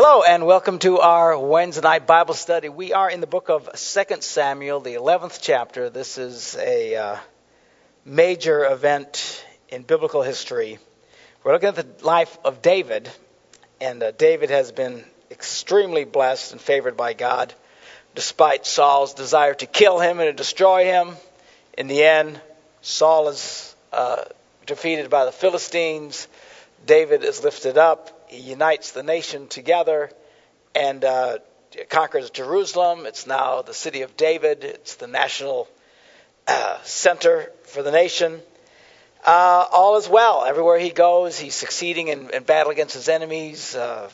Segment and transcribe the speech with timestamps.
[0.00, 2.68] Hello and welcome to our Wednesday night Bible study.
[2.68, 5.90] We are in the book of 2 Samuel, the 11th chapter.
[5.90, 7.16] This is a uh,
[8.04, 10.78] major event in biblical history.
[11.42, 13.10] We're looking at the life of David,
[13.80, 17.52] and uh, David has been extremely blessed and favored by God,
[18.14, 21.16] despite Saul's desire to kill him and to destroy him.
[21.76, 22.40] In the end,
[22.82, 24.26] Saul is uh,
[24.64, 26.28] defeated by the Philistines.
[26.86, 30.10] David is lifted up he unites the nation together
[30.74, 31.38] and uh,
[31.88, 33.06] conquers Jerusalem.
[33.06, 34.64] It's now the city of David.
[34.64, 35.68] It's the national
[36.46, 38.40] uh, center for the nation.
[39.24, 40.44] Uh, all is well.
[40.44, 43.74] Everywhere he goes, he's succeeding in, in battle against his enemies.
[43.74, 44.08] Uh,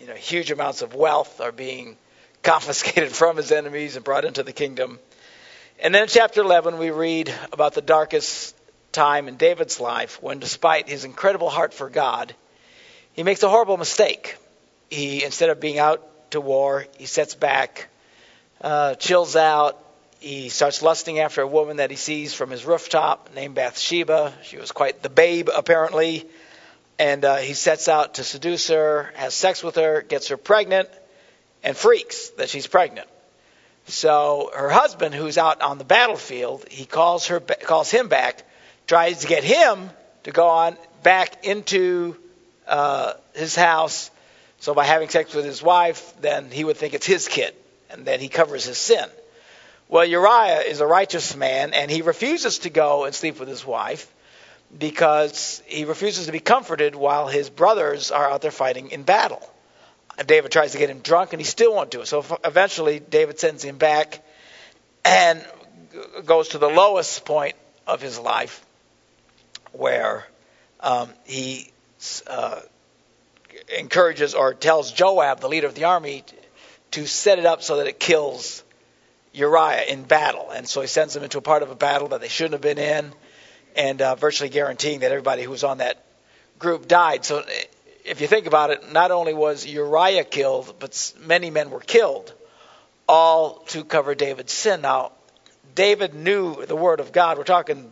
[0.00, 1.96] you know, huge amounts of wealth are being
[2.42, 4.98] confiscated from his enemies and brought into the kingdom.
[5.80, 8.56] And then in chapter 11, we read about the darkest
[8.92, 12.34] time in David's life when, despite his incredible heart for God,
[13.14, 14.36] he makes a horrible mistake.
[14.90, 17.88] He, instead of being out to war, he sets back,
[18.60, 19.80] uh, chills out.
[20.20, 24.32] He starts lusting after a woman that he sees from his rooftop named Bathsheba.
[24.42, 26.26] She was quite the babe, apparently.
[26.98, 30.88] And uh, he sets out to seduce her, has sex with her, gets her pregnant,
[31.62, 33.08] and freaks that she's pregnant.
[33.86, 38.42] So her husband, who's out on the battlefield, he calls her, calls him back,
[38.86, 39.90] tries to get him
[40.22, 42.16] to go on back into
[42.66, 44.10] uh, his house.
[44.60, 47.54] So by having sex with his wife, then he would think it's his kid,
[47.90, 49.04] and then he covers his sin.
[49.88, 53.66] Well, Uriah is a righteous man, and he refuses to go and sleep with his
[53.66, 54.10] wife
[54.76, 59.42] because he refuses to be comforted while his brothers are out there fighting in battle.
[60.26, 62.06] David tries to get him drunk, and he still won't do it.
[62.06, 64.24] So eventually, David sends him back
[65.04, 65.44] and
[66.24, 67.54] goes to the lowest point
[67.86, 68.64] of his life
[69.72, 70.26] where
[70.80, 71.70] um, he
[72.26, 72.60] uh,
[73.78, 76.24] encourages or tells Joab, the leader of the army,
[76.92, 78.62] to set it up so that it kills
[79.32, 80.50] Uriah in battle.
[80.50, 82.60] And so he sends them into a part of a battle that they shouldn't have
[82.60, 83.12] been in,
[83.76, 86.04] and uh, virtually guaranteeing that everybody who was on that
[86.58, 87.24] group died.
[87.24, 87.44] So
[88.04, 92.32] if you think about it, not only was Uriah killed, but many men were killed,
[93.08, 94.82] all to cover David's sin.
[94.82, 95.12] Now,
[95.74, 97.38] David knew the word of God.
[97.38, 97.90] We're talking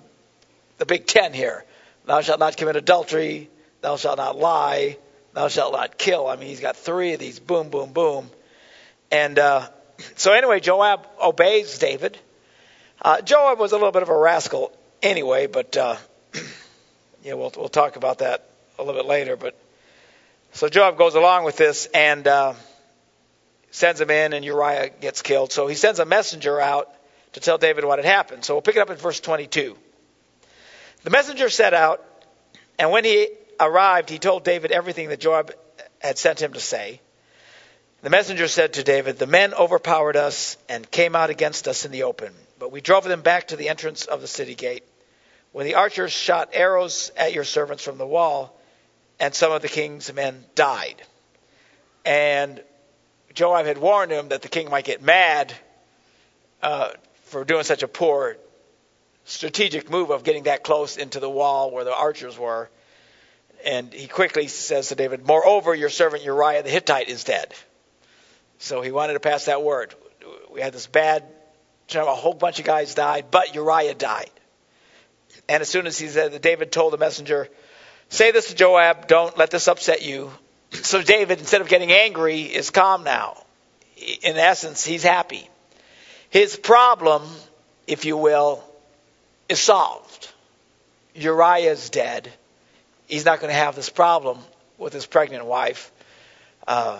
[0.78, 1.64] the Big Ten here.
[2.04, 3.50] Thou shalt not commit adultery,
[3.82, 4.96] thou shalt not lie,
[5.34, 6.26] thou shalt not kill.
[6.26, 8.30] I mean, he's got three of these boom, boom, boom.
[9.10, 9.68] And uh,
[10.16, 12.16] so, anyway, Joab obeys David.
[13.02, 14.72] Uh, Joab was a little bit of a rascal
[15.02, 15.96] anyway, but uh,
[17.22, 18.48] yeah, we'll, we'll talk about that
[18.78, 19.36] a little bit later.
[19.36, 19.58] But
[20.52, 22.54] so Joab goes along with this and uh,
[23.72, 25.52] sends him in, and Uriah gets killed.
[25.52, 26.88] So he sends a messenger out
[27.32, 28.44] to tell David what had happened.
[28.44, 29.76] So we'll pick it up in verse 22.
[31.02, 32.04] The messenger set out,
[32.78, 33.28] and when he
[33.60, 35.54] arrived, he told David everything that Joab
[36.00, 37.00] had sent him to say.
[38.02, 41.92] The messenger said to David, The men overpowered us and came out against us in
[41.92, 44.84] the open, but we drove them back to the entrance of the city gate.
[45.52, 48.58] When the archers shot arrows at your servants from the wall,
[49.20, 51.00] and some of the king's men died.
[52.04, 52.60] And
[53.34, 55.54] Joab had warned him that the king might get mad
[56.62, 56.90] uh,
[57.24, 58.36] for doing such a poor
[59.24, 62.68] strategic move of getting that close into the wall where the archers were.
[63.64, 67.52] And he quickly says to David, Moreover, your servant Uriah the Hittite is dead.
[68.58, 69.94] So he wanted to pass that word.
[70.52, 71.24] We had this bad,
[71.94, 74.30] a whole bunch of guys died, but Uriah died.
[75.48, 77.48] And as soon as he said, that David told the messenger,
[78.08, 80.30] Say this to Joab, don't let this upset you.
[80.72, 83.42] So David, instead of getting angry, is calm now.
[84.22, 85.48] In essence, he's happy.
[86.30, 87.22] His problem,
[87.86, 88.64] if you will,
[89.48, 90.30] is solved.
[91.14, 92.32] Uriah is dead
[93.12, 94.38] he's not going to have this problem
[94.78, 95.92] with his pregnant wife.
[96.66, 96.98] Uh,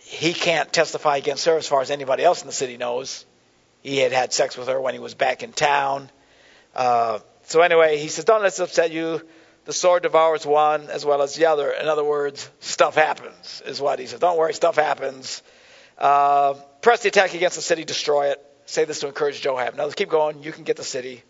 [0.00, 3.24] he can't testify against her as far as anybody else in the city knows.
[3.80, 6.10] He had had sex with her when he was back in town.
[6.74, 9.22] Uh, so anyway, he says, "Don't let this upset you.
[9.64, 11.70] The sword devours one as well as the other.
[11.70, 14.18] In other words, stuff happens, is what he says.
[14.18, 15.40] Don't worry, stuff happens.
[15.96, 18.44] Uh, press the attack against the city, destroy it.
[18.66, 19.76] Say this to encourage Joab.
[19.76, 20.42] Now let's keep going.
[20.42, 21.22] You can get the city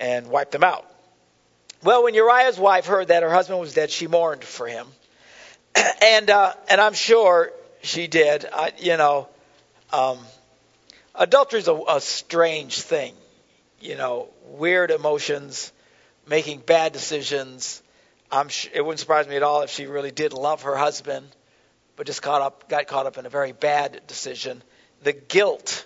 [0.00, 0.88] and wipe them out.
[1.84, 4.86] Well, when Uriah's wife heard that her husband was dead, she mourned for him,
[6.02, 7.52] and uh, and I'm sure
[7.82, 8.46] she did.
[8.52, 9.28] I, you know,
[9.92, 10.18] um,
[11.12, 13.14] adultery is a, a strange thing.
[13.80, 15.72] You know, weird emotions,
[16.28, 17.82] making bad decisions.
[18.30, 21.26] I'm sh- it wouldn't surprise me at all if she really did love her husband,
[21.96, 24.62] but just caught up, got caught up in a very bad decision.
[25.02, 25.84] The guilt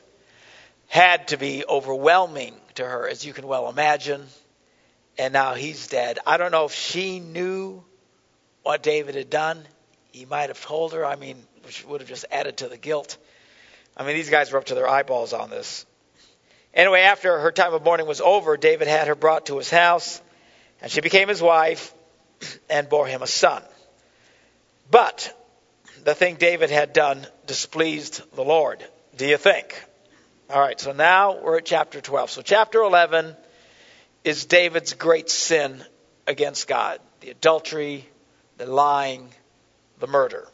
[0.89, 4.27] had to be overwhelming to her, as you can well imagine
[5.19, 6.19] and now he's dead.
[6.27, 7.83] I don't know if she knew
[8.63, 9.65] what David had done.
[10.13, 11.05] he might have told her.
[11.05, 13.17] I mean, which would have just added to the guilt.
[13.97, 15.87] I mean, these guys were up to their eyeballs on this.
[16.75, 20.21] Anyway, after her time of mourning was over, David had her brought to his house,
[20.83, 21.95] and she became his wife
[22.69, 23.63] and bore him a son.
[24.91, 25.35] But
[26.05, 28.85] the thing David had done displeased the Lord.
[29.17, 29.83] Do you think?
[30.51, 32.31] All right, so now we're at chapter 12.
[32.31, 33.35] So, chapter 11
[34.27, 35.83] is David's great sin
[36.27, 38.07] against God the adultery,
[38.59, 39.31] the lying,
[40.01, 40.47] the murder.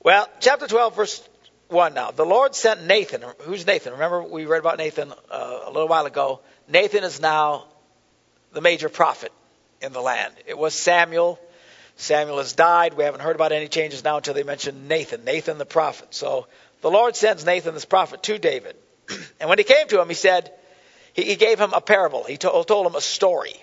[0.00, 1.28] Well, chapter 12, verse
[1.68, 2.10] 1 now.
[2.10, 3.24] The Lord sent Nathan.
[3.40, 3.94] Who's Nathan?
[3.94, 6.40] Remember, we read about Nathan uh, a little while ago.
[6.68, 7.64] Nathan is now
[8.52, 9.32] the major prophet
[9.80, 10.34] in the land.
[10.46, 11.40] It was Samuel.
[11.96, 12.94] Samuel has died.
[12.94, 16.08] We haven't heard about any changes now until they mention Nathan, Nathan the prophet.
[16.10, 16.46] So
[16.82, 18.76] the Lord sends Nathan, this prophet, to David.
[19.40, 20.52] and when he came to him, he said,
[21.14, 22.24] he, he gave him a parable.
[22.24, 23.54] He told, told him a story.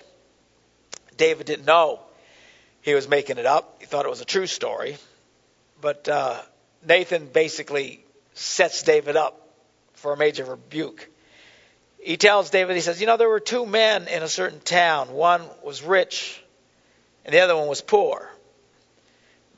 [1.16, 2.00] David didn't know
[2.80, 3.76] he was making it up.
[3.78, 4.96] He thought it was a true story.
[5.80, 6.40] But uh,
[6.86, 8.04] Nathan basically
[8.34, 9.48] sets David up
[9.94, 11.08] for a major rebuke.
[12.00, 15.12] He tells David, he says, You know, there were two men in a certain town.
[15.12, 16.42] One was rich,
[17.24, 18.28] and the other one was poor.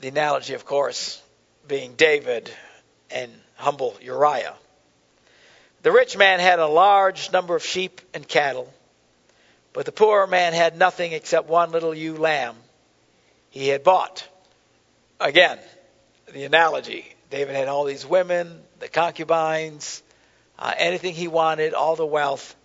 [0.01, 1.21] The analogy, of course,
[1.67, 2.51] being David
[3.09, 4.53] and humble Uriah.
[5.85, 8.73] The rich man had a large number of sheep and cattle,
[9.71, 12.55] but the poor man had nothing except one little ewe lamb
[13.51, 14.27] he had bought.
[15.19, 15.59] Again,
[16.33, 17.05] the analogy.
[17.29, 20.01] David had all these women, the concubines,
[20.57, 22.55] uh, anything he wanted, all the wealth.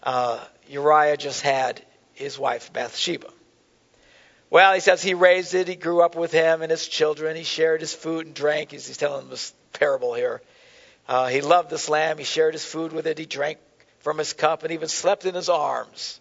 [0.00, 0.38] Uh,
[0.68, 1.82] Uriah just had
[2.12, 3.26] his wife Bathsheba.
[4.50, 5.66] Well, he says he raised it.
[5.66, 7.34] He grew up with him and his children.
[7.34, 8.70] He shared his food and drank.
[8.70, 10.42] He's, he's telling this parable here.
[11.08, 12.18] Uh, he loved this lamb.
[12.18, 13.18] He shared his food with it.
[13.18, 13.58] He drank
[14.00, 16.20] from his cup and even slept in his arms.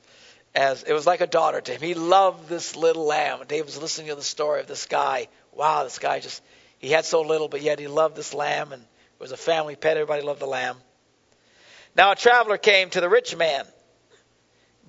[0.54, 1.82] As it was like a daughter to him.
[1.82, 3.40] He loved this little lamb.
[3.48, 5.28] David was listening to the story of this guy.
[5.54, 6.42] Wow, this guy just
[6.80, 9.76] he had so little, but yet he loved this lamb and it was a family
[9.76, 9.98] pet.
[9.98, 10.78] Everybody loved the lamb.
[11.96, 13.66] Now a traveler came to the rich man,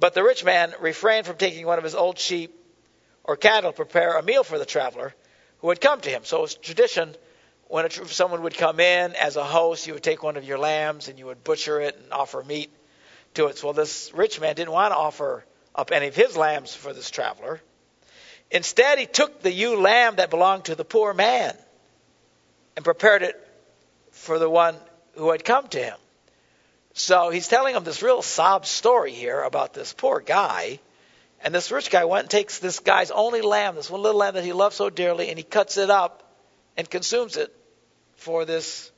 [0.01, 2.59] but the rich man refrained from taking one of his old sheep
[3.25, 5.15] or cattle to prepare a meal for the traveler
[5.59, 6.25] who had come to him.
[6.25, 7.15] So it was tradition
[7.73, 10.59] when a, someone would come in as a host, you would take one of your
[10.59, 12.71] lambs and you would butcher it and offer meat
[13.33, 13.65] to it.
[13.65, 15.43] Well, this rich man didn't want to offer
[15.75, 17.63] up any of his lambs for this traveler.
[18.51, 21.57] Instead, he took the ewe lamb that belonged to the poor man
[22.77, 23.41] and prepared it
[24.11, 24.77] for the one
[25.15, 25.97] who had come to him.
[26.93, 30.79] So he's telling him this real sob story here about this poor guy
[31.41, 34.35] and this rich guy went and takes this guy's only lamb, this one little lamb
[34.35, 36.23] that he loved so dearly, and he cuts it up
[36.77, 37.51] and consumes it
[38.23, 38.91] for this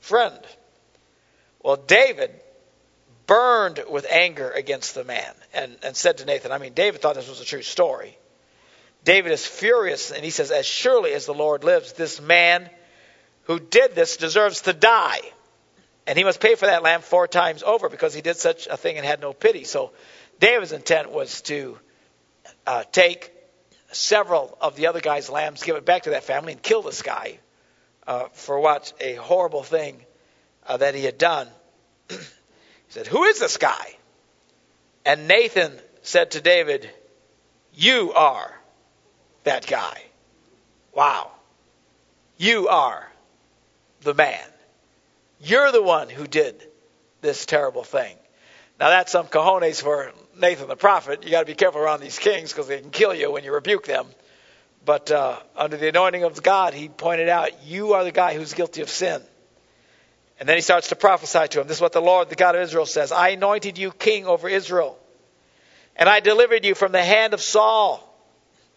[0.00, 0.38] friend.
[1.62, 2.30] Well, David
[3.26, 7.14] burned with anger against the man and, and said to Nathan, I mean, David thought
[7.14, 8.16] this was a true story.
[9.04, 12.68] David is furious, and he says, As surely as the Lord lives, this man
[13.44, 15.20] who did this deserves to die.
[16.08, 18.76] And he must pay for that lamb four times over because he did such a
[18.76, 19.64] thing and had no pity.
[19.64, 19.92] So
[20.40, 21.78] David's intent was to
[22.66, 23.32] uh, take
[23.92, 27.02] several of the other guy's lambs, give it back to that family, and kill this
[27.02, 27.38] guy
[28.06, 30.04] uh, for what a horrible thing
[30.66, 31.48] uh, that he had done.
[32.08, 32.16] he
[32.88, 33.96] said, Who is this guy?
[35.04, 35.72] And Nathan
[36.02, 36.88] said to David,
[37.74, 38.54] You are
[39.44, 40.02] that guy.
[40.94, 41.30] Wow.
[42.38, 43.10] You are
[44.02, 44.44] the man.
[45.40, 46.62] You're the one who did
[47.20, 48.16] this terrible thing.
[48.78, 51.24] Now that's some cojones for Nathan the prophet.
[51.24, 53.52] You got to be careful around these kings because they can kill you when you
[53.52, 54.06] rebuke them.
[54.86, 58.54] But uh, under the anointing of God, he pointed out, You are the guy who's
[58.54, 59.20] guilty of sin.
[60.38, 61.66] And then he starts to prophesy to him.
[61.66, 64.48] This is what the Lord, the God of Israel, says I anointed you king over
[64.48, 64.96] Israel,
[65.96, 68.02] and I delivered you from the hand of Saul.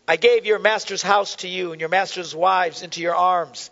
[0.08, 3.70] I gave your master's house to you and your master's wives into your arms.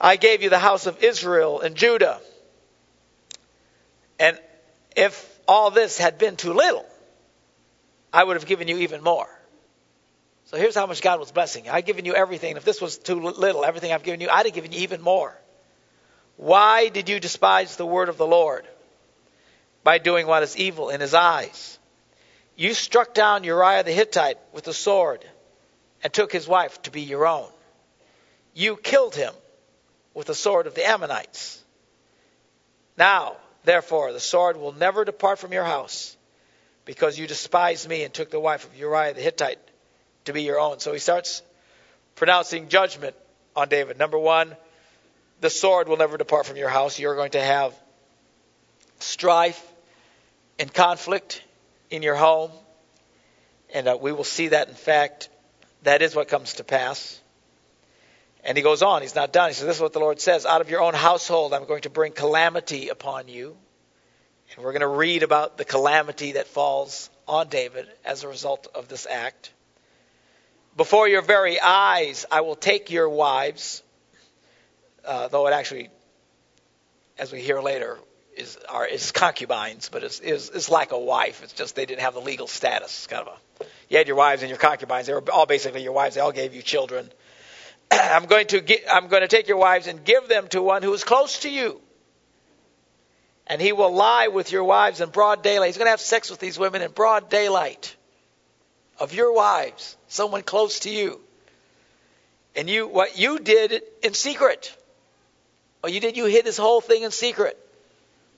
[0.00, 2.20] I gave you the house of Israel and Judah.
[4.18, 4.38] And
[4.96, 6.86] if all this had been too little,
[8.14, 9.28] I would have given you even more.
[10.50, 11.70] So here's how much God was blessing you.
[11.70, 12.56] I've given you everything.
[12.56, 15.32] If this was too little, everything I've given you, I'd have given you even more.
[16.38, 18.66] Why did you despise the word of the Lord?
[19.84, 21.78] By doing what is evil in his eyes.
[22.56, 25.24] You struck down Uriah the Hittite with a sword
[26.02, 27.48] and took his wife to be your own.
[28.52, 29.32] You killed him
[30.14, 31.62] with the sword of the Ammonites.
[32.98, 36.16] Now, therefore, the sword will never depart from your house
[36.84, 39.60] because you despised me and took the wife of Uriah the Hittite
[40.24, 40.80] to be your own.
[40.80, 41.42] So he starts
[42.14, 43.16] pronouncing judgment
[43.56, 43.98] on David.
[43.98, 44.56] Number one,
[45.40, 46.98] the sword will never depart from your house.
[46.98, 47.74] You're going to have
[48.98, 49.66] strife
[50.58, 51.42] and conflict
[51.90, 52.50] in your home.
[53.72, 55.28] And uh, we will see that, in fact,
[55.82, 57.20] that is what comes to pass.
[58.44, 59.50] And he goes on, he's not done.
[59.50, 61.82] He says, This is what the Lord says Out of your own household, I'm going
[61.82, 63.56] to bring calamity upon you.
[64.54, 68.66] And we're going to read about the calamity that falls on David as a result
[68.74, 69.52] of this act.
[70.76, 73.82] Before your very eyes, I will take your wives,
[75.04, 75.88] uh, though it actually,
[77.18, 77.98] as we hear later,
[78.36, 81.42] is, are, is concubines, but it's, it's, like a wife.
[81.42, 82.88] It's just they didn't have the legal status.
[82.88, 85.06] It's kind of a, you had your wives and your concubines.
[85.06, 86.14] They were all basically your wives.
[86.14, 87.10] They all gave you children.
[87.90, 90.82] I'm going to get, I'm going to take your wives and give them to one
[90.82, 91.80] who is close to you.
[93.46, 95.66] And he will lie with your wives in broad daylight.
[95.66, 97.96] He's going to have sex with these women in broad daylight.
[99.00, 101.20] Of your wives, someone close to you.
[102.54, 104.76] And you, what you did in secret.
[105.80, 107.56] What you did, you hid this whole thing in secret.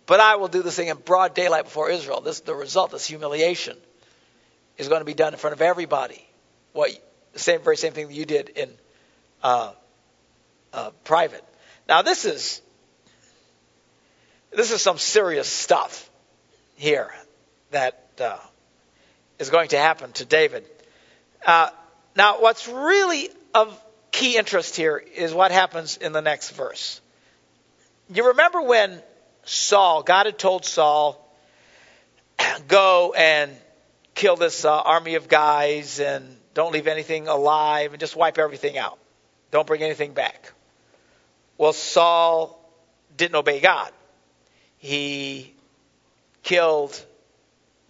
[0.07, 2.21] But I will do this thing in broad daylight before Israel.
[2.21, 3.76] This the result, this humiliation,
[4.78, 6.25] is going to be done in front of everybody.
[6.73, 6.90] What
[7.33, 8.71] the same, very same thing that you did in
[9.42, 9.73] uh,
[10.73, 11.45] uh, private.
[11.88, 12.62] Now this is
[14.50, 16.11] this is some serious stuff
[16.76, 17.11] here
[17.71, 18.38] that uh,
[19.42, 20.64] is going to happen to David.
[21.44, 21.68] Uh,
[22.16, 23.78] now, what's really of
[24.12, 27.00] key interest here is what happens in the next verse.
[28.12, 29.02] You remember when
[29.44, 31.18] Saul, God had told Saul,
[32.68, 33.50] go and
[34.14, 38.78] kill this uh, army of guys and don't leave anything alive and just wipe everything
[38.78, 38.99] out.
[39.50, 40.52] Don't bring anything back.
[41.58, 42.58] Well, Saul
[43.16, 43.90] didn't obey God.
[44.78, 45.52] He
[46.42, 47.04] killed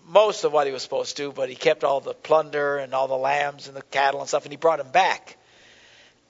[0.07, 3.09] most of what he was supposed to, but he kept all the plunder and all
[3.09, 5.37] the lambs and the cattle and stuff, and he brought them back.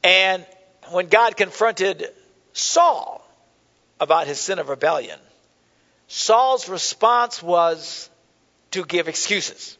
[0.05, 0.45] And
[0.91, 2.07] when God confronted
[2.53, 3.27] Saul
[4.01, 5.19] about his sin of rebellion,
[6.09, 8.11] Saul's response was
[8.73, 9.79] to give excuses.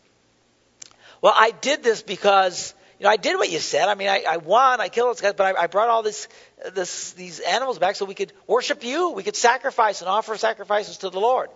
[1.21, 3.89] Well, I did this because you know, I did what you said.
[3.89, 6.29] I mean, I, I won, I killed those guys, but I, I brought all this,
[6.73, 9.11] this, these animals back so we could worship you.
[9.11, 11.51] We could sacrifice and offer sacrifices to the Lord.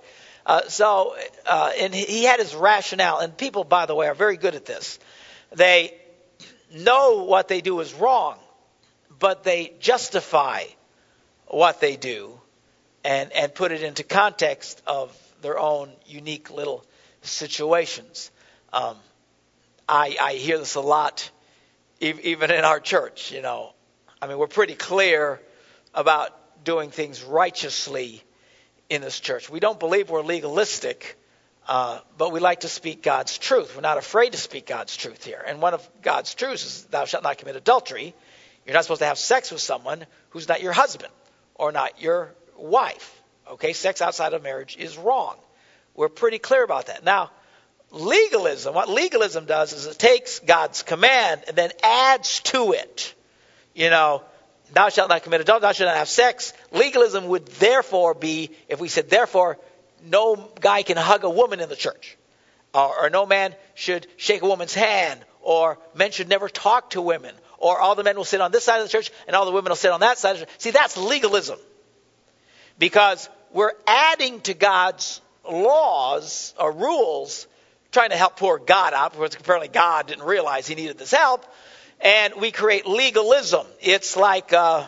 [0.46, 3.18] Uh, so, uh, and he had his rationale.
[3.18, 4.98] And people, by the way, are very good at this.
[5.52, 5.92] They
[6.72, 8.38] know what they do is wrong,
[9.18, 10.62] but they justify
[11.48, 12.40] what they do
[13.04, 16.84] and, and put it into context of their own unique little
[17.22, 18.30] situations.
[18.72, 18.96] Um,
[19.88, 21.28] I, I hear this a lot
[21.98, 23.72] even in our church, you know.
[24.20, 25.40] I mean, we're pretty clear
[25.94, 28.22] about doing things righteously
[28.88, 29.50] in this church.
[29.50, 31.18] We don't believe we're legalistic,
[31.68, 33.74] uh, but we like to speak God's truth.
[33.74, 35.42] We're not afraid to speak God's truth here.
[35.46, 38.14] And one of God's truths is, Thou shalt not commit adultery.
[38.64, 41.12] You're not supposed to have sex with someone who's not your husband
[41.54, 43.22] or not your wife.
[43.48, 45.36] Okay, sex outside of marriage is wrong.
[45.94, 47.04] We're pretty clear about that.
[47.04, 47.30] Now,
[47.90, 53.14] legalism, what legalism does is it takes God's command and then adds to it.
[53.74, 54.22] You know,
[54.72, 56.52] thou shalt not commit adultery, thou shalt not have sex.
[56.72, 59.58] Legalism would therefore be, if we said therefore,
[60.04, 62.16] no guy can hug a woman in the church.
[62.74, 65.20] Or, or no man should shake a woman's hand.
[65.40, 67.34] Or men should never talk to women.
[67.58, 69.52] Or all the men will sit on this side of the church and all the
[69.52, 70.54] women will sit on that side of the church.
[70.58, 71.58] See, that's legalism.
[72.78, 77.46] Because we're adding to God's laws or rules
[77.92, 81.46] trying to help poor God out because apparently God didn't realize he needed this help.
[82.00, 83.66] And we create legalism.
[83.80, 84.86] It's like, uh,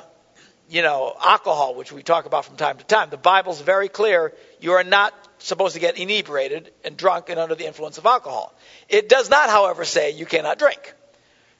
[0.68, 3.10] you know, alcohol, which we talk about from time to time.
[3.10, 4.34] The Bible's very clear.
[4.60, 8.54] You are not supposed to get inebriated and drunk and under the influence of alcohol.
[8.88, 10.94] It does not, however, say you cannot drink.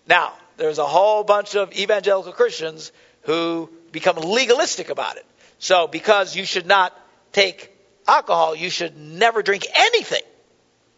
[0.07, 5.27] Now, there's a whole bunch of evangelical Christians who become legalistic about it.
[5.59, 6.99] So, because you should not
[7.33, 7.73] take
[8.07, 10.23] alcohol, you should never drink anything.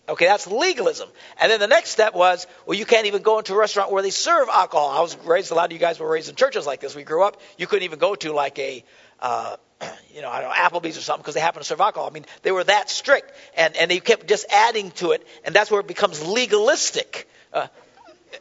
[0.09, 1.09] Okay, that's legalism.
[1.40, 4.02] And then the next step was, well, you can't even go into a restaurant where
[4.02, 4.88] they serve alcohol.
[4.88, 6.97] I was raised, a lot of you guys were raised in churches like this.
[6.97, 8.85] We grew up, you couldn't even go to like a,
[9.21, 9.57] uh,
[10.14, 12.09] you know, I don't know, Applebee's or something because they happen to serve alcohol.
[12.09, 13.33] I mean, they were that strict.
[13.57, 15.25] And, and they kept just adding to it.
[15.45, 17.28] And that's where it becomes legalistic.
[17.52, 17.69] Uh,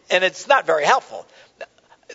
[0.10, 1.26] and it's not very helpful.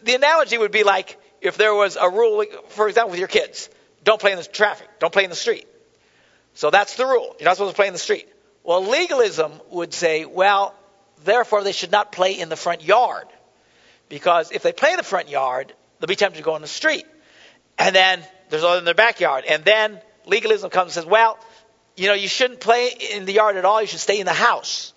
[0.02, 3.68] The analogy would be like if there was a rule, for example, with your kids
[4.02, 5.66] don't play in the traffic, don't play in the street.
[6.54, 7.34] So that's the rule.
[7.38, 8.28] You're not supposed to play in the street.
[8.64, 10.74] Well, legalism would say, well,
[11.24, 13.26] therefore they should not play in the front yard.
[14.08, 16.68] Because if they play in the front yard, they'll be tempted to go in the
[16.68, 17.04] street.
[17.78, 19.44] And then there's all in their backyard.
[19.44, 21.38] And then legalism comes and says, well,
[21.96, 23.80] you know, you shouldn't play in the yard at all.
[23.80, 24.92] You should stay in the house.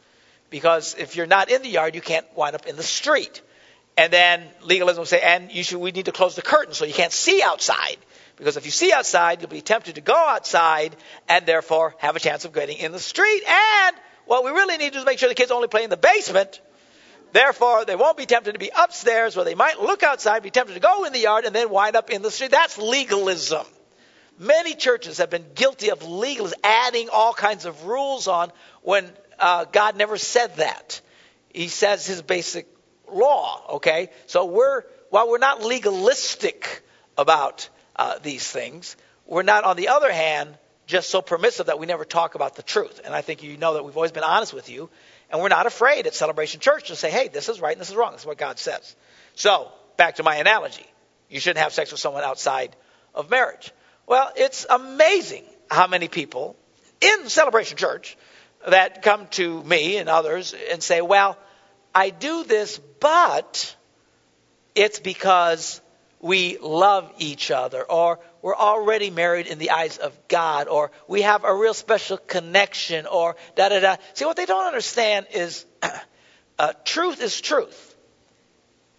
[0.50, 3.42] Because if you're not in the yard, you can't wind up in the street.
[3.98, 6.86] And then legalism will say, and you should, we need to close the curtain so
[6.86, 7.98] you can't see outside.
[8.38, 10.96] Because if you see outside, you'll be tempted to go outside
[11.28, 13.44] and therefore have a chance of getting in the street.
[13.48, 15.90] And what we really need to do is make sure the kids only play in
[15.90, 16.62] the basement
[17.34, 20.74] Therefore, they won't be tempted to be upstairs where they might look outside, be tempted
[20.76, 22.52] to go in the yard, and then wind up in the street.
[22.52, 23.66] That's legalism.
[24.40, 28.52] Many churches have been guilty of legalism, adding all kinds of rules on
[28.82, 31.02] when uh, God never said that.
[31.50, 32.68] He says his basic
[33.12, 34.10] law, okay?
[34.28, 36.84] So we're, while we're not legalistic
[37.18, 37.68] about
[37.98, 42.06] uh, these things, we're not, on the other hand, just so permissive that we never
[42.06, 43.02] talk about the truth.
[43.04, 44.90] And I think you know that we've always been honest with you,
[45.30, 47.90] and we're not afraid at Celebration Church to say, hey, this is right and this
[47.90, 48.14] is wrong.
[48.14, 48.96] This is what God says.
[49.36, 50.86] So, back to my analogy.
[51.30, 52.76] You shouldn't have sex with someone outside
[53.14, 53.72] of marriage.
[54.06, 56.56] Well, it's amazing how many people
[57.02, 58.18] in Celebration Church
[58.66, 61.38] that come to me and others and say, well,
[61.94, 63.76] I do this, but
[64.76, 65.82] it's because
[66.20, 71.22] we love each other, or we're already married in the eyes of God, or we
[71.22, 73.96] have a real special connection, or da da da.
[74.14, 75.66] See, what they don't understand is
[76.60, 77.96] uh, truth is truth.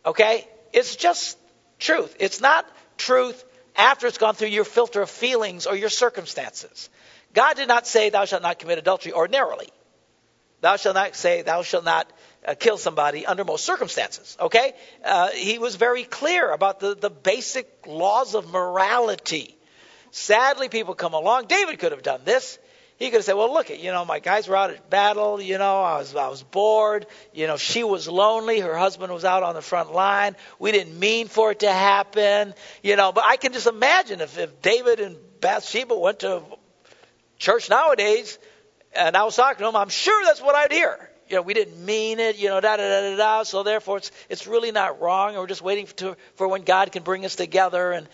[0.06, 0.46] Okay?
[0.72, 1.38] It's just
[1.78, 2.14] truth.
[2.20, 3.44] It's not truth
[3.76, 6.88] after it's gone through your filter of feelings or your circumstances.
[7.34, 9.68] God did not say, Thou shalt not commit adultery ordinarily.
[10.60, 12.10] Thou shalt not say, Thou shalt not
[12.46, 14.36] uh, kill somebody under most circumstances.
[14.40, 14.72] Okay?
[15.04, 19.56] Uh, he was very clear about the, the basic laws of morality.
[20.10, 21.46] Sadly, people come along.
[21.46, 22.58] David could have done this.
[22.98, 25.40] He could have said, "Well, look, you know, my guys were out at battle.
[25.40, 27.06] You know, I was I was bored.
[27.32, 28.58] You know, she was lonely.
[28.58, 30.34] Her husband was out on the front line.
[30.58, 32.54] We didn't mean for it to happen.
[32.82, 36.42] You know, but I can just imagine if if David and Bathsheba went to
[37.38, 38.36] church nowadays,
[38.96, 41.54] and I was talking to him, I'm sure that's what I'd hear you know, we
[41.54, 43.42] didn't mean it, you know, da da da da da.
[43.42, 45.34] So therefore, it's it's really not wrong.
[45.34, 47.92] We're just waiting for, for when God can bring us together.
[47.92, 48.08] And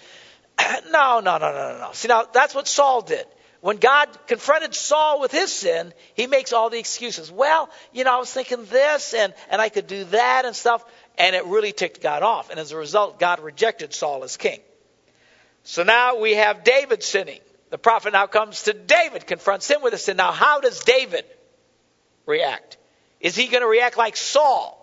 [0.91, 1.91] no, no, no, no, no, no.
[1.93, 3.27] See, now that's what Saul did.
[3.61, 7.33] When God confronted Saul with his sin, he makes all the excuses.
[7.33, 10.85] Well, you know, I was thinking this, and and I could do that and stuff,
[11.17, 12.51] and it really ticked God off.
[12.51, 14.61] And as a result, God rejected Saul as king.
[15.63, 17.41] So now we have David sinning.
[17.71, 20.17] The prophet now comes to David, confronts him with a sin.
[20.17, 21.25] Now, how does David
[22.27, 22.77] react?
[23.25, 24.79] Is he going to react like Saul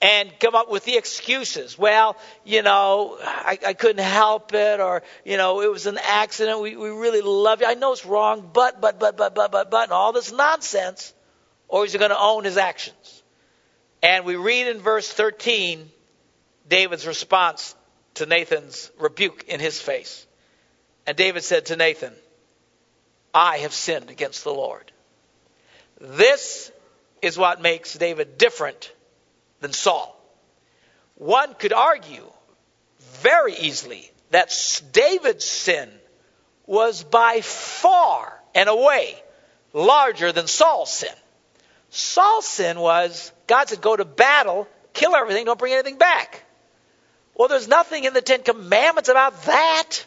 [0.00, 1.76] and come up with the excuses?
[1.76, 6.60] Well, you know, I, I couldn't help it, or, you know, it was an accident.
[6.60, 7.66] We, we really love you.
[7.66, 11.12] I know it's wrong, but, but, but, but, but, but, but, and all this nonsense.
[11.66, 13.24] Or is he going to own his actions?
[14.04, 15.90] And we read in verse 13
[16.68, 17.74] David's response
[18.14, 20.24] to Nathan's rebuke in his face.
[21.08, 22.14] And David said to Nathan,
[23.34, 24.92] I have sinned against the Lord.
[26.00, 26.70] This
[27.22, 28.92] is what makes David different
[29.60, 30.14] than Saul.
[31.16, 32.24] One could argue
[33.20, 34.52] very easily that
[34.92, 35.90] David's sin
[36.66, 39.16] was by far and away
[39.72, 41.14] larger than Saul's sin.
[41.90, 46.44] Saul's sin was God said, go to battle, kill everything, don't bring anything back.
[47.34, 50.04] Well, there's nothing in the Ten Commandments about that.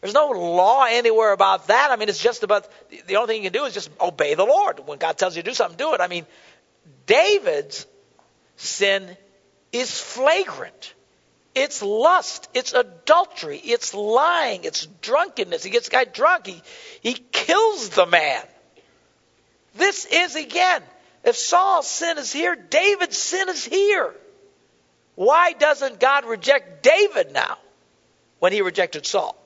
[0.00, 1.90] There's no law anywhere about that.
[1.90, 2.68] I mean, it's just about
[3.06, 4.86] the only thing you can do is just obey the Lord.
[4.86, 6.00] When God tells you to do something, do it.
[6.00, 6.24] I mean,
[7.06, 7.86] David's
[8.56, 9.16] sin
[9.72, 10.94] is flagrant.
[11.54, 12.48] It's lust.
[12.54, 13.58] It's adultery.
[13.58, 14.62] It's lying.
[14.62, 15.64] It's drunkenness.
[15.64, 16.46] He gets the guy drunk.
[16.46, 16.62] He,
[17.00, 18.42] he kills the man.
[19.74, 20.82] This is, again,
[21.24, 24.14] if Saul's sin is here, David's sin is here.
[25.16, 27.58] Why doesn't God reject David now
[28.38, 29.36] when he rejected Saul?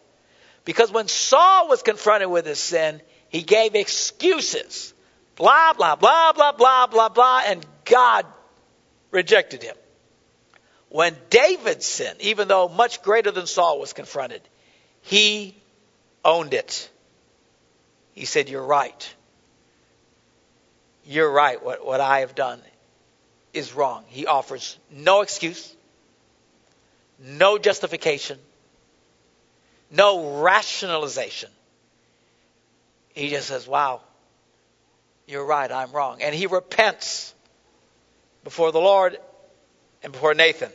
[0.64, 4.94] Because when Saul was confronted with his sin, he gave excuses.
[5.36, 8.26] Blah, blah, blah, blah, blah, blah, blah, and God
[9.10, 9.76] rejected him.
[10.88, 14.42] When David sinned, even though much greater than Saul was confronted,
[15.00, 15.56] he
[16.24, 16.90] owned it.
[18.12, 19.14] He said, You're right.
[21.04, 21.62] You're right.
[21.64, 22.60] What, what I have done
[23.52, 24.04] is wrong.
[24.08, 25.74] He offers no excuse,
[27.18, 28.38] no justification,
[29.92, 31.50] no rationalization.
[33.14, 34.00] He just says, Wow,
[35.28, 36.22] you're right, I'm wrong.
[36.22, 37.34] And he repents
[38.42, 39.18] before the Lord
[40.02, 40.70] and before Nathan.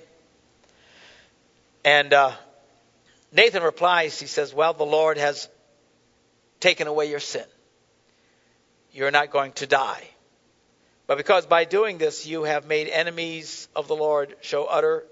[1.83, 2.31] And uh,
[3.31, 5.49] Nathan replies, he says, Well, the Lord has
[6.59, 7.45] taken away your sin.
[8.93, 10.03] You're not going to die.
[11.07, 15.05] But because by doing this you have made enemies of the Lord show utter,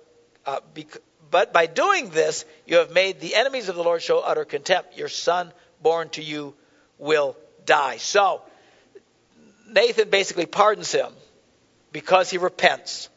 [0.46, 0.60] uh,
[1.32, 4.98] but by doing this, you have made the enemies of the Lord show utter contempt.
[4.98, 6.54] Your son born to you
[6.98, 7.36] will
[7.66, 7.98] die.
[7.98, 8.42] So,
[9.68, 11.12] Nathan basically pardons him
[11.92, 13.10] because he repents.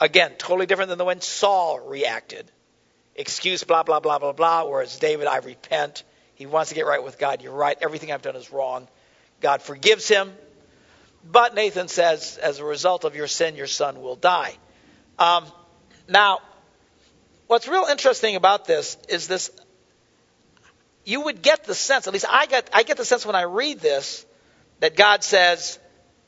[0.00, 2.50] Again, totally different than the way Saul reacted.
[3.14, 4.64] Excuse, blah, blah, blah, blah, blah.
[4.64, 6.02] Whereas David, I repent.
[6.34, 7.42] He wants to get right with God.
[7.42, 7.76] You're right.
[7.80, 8.88] Everything I've done is wrong.
[9.40, 10.32] God forgives him.
[11.24, 14.54] But Nathan says, as a result of your sin, your son will die.
[15.18, 15.44] Um,
[16.08, 16.40] now,
[17.46, 19.50] what's real interesting about this is this.
[21.04, 23.42] You would get the sense, at least I get, I get the sense when I
[23.42, 24.24] read this,
[24.80, 25.78] that God says,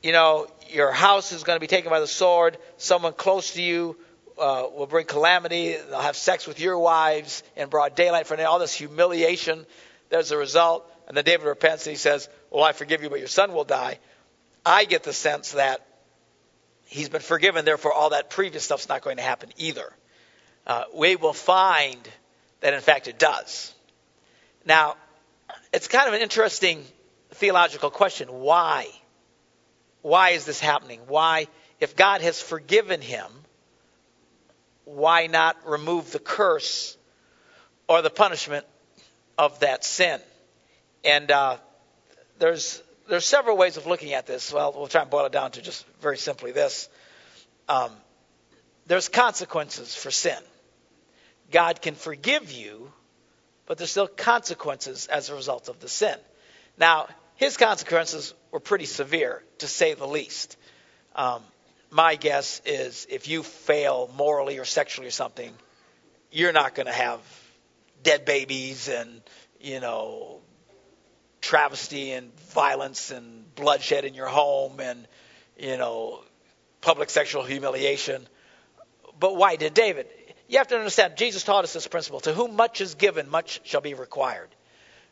[0.03, 2.59] you know, your house is going to be taken by the sword.
[2.77, 3.97] Someone close to you
[4.39, 5.77] uh, will bring calamity.
[5.77, 9.65] They'll have sex with your wives in broad daylight for all this humiliation.
[10.11, 10.91] There's a result.
[11.07, 13.65] And then David repents and he says, Well, I forgive you, but your son will
[13.65, 13.99] die.
[14.65, 15.87] I get the sense that
[16.87, 19.93] he's been forgiven, therefore, all that previous stuff's not going to happen either.
[20.67, 21.99] Uh, we will find
[22.61, 23.75] that, in fact, it does.
[24.65, 24.97] Now,
[25.73, 26.85] it's kind of an interesting
[27.31, 28.29] theological question.
[28.29, 28.89] Why?
[30.03, 31.01] Why is this happening?
[31.07, 31.49] Why,
[31.81, 33.27] if God has forgiven him,
[34.85, 36.97] why not remove the curse
[37.89, 38.67] or the punishment
[39.37, 40.21] of that sin?
[41.05, 41.57] And uh,
[42.39, 44.53] there's there's several ways of looking at this.
[44.53, 46.89] Well, we'll try and boil it down to just very simply this:
[47.69, 47.91] um,
[48.87, 50.39] there's consequences for sin.
[51.51, 52.93] God can forgive you,
[53.67, 56.17] but there's still consequences as a result of the sin.
[56.79, 60.57] Now, his consequences were pretty severe, to say the least.
[61.15, 61.43] Um,
[61.91, 65.53] my guess is if you fail morally or sexually or something,
[66.31, 67.21] you're not going to have
[68.03, 69.23] dead babies and
[69.61, 70.41] you know
[71.41, 75.07] travesty and violence and bloodshed in your home and
[75.57, 76.23] you know
[76.81, 78.27] public sexual humiliation.
[79.19, 80.09] But why did David?
[80.49, 83.61] You have to understand, Jesus taught us this principle: to whom much is given, much
[83.65, 84.49] shall be required.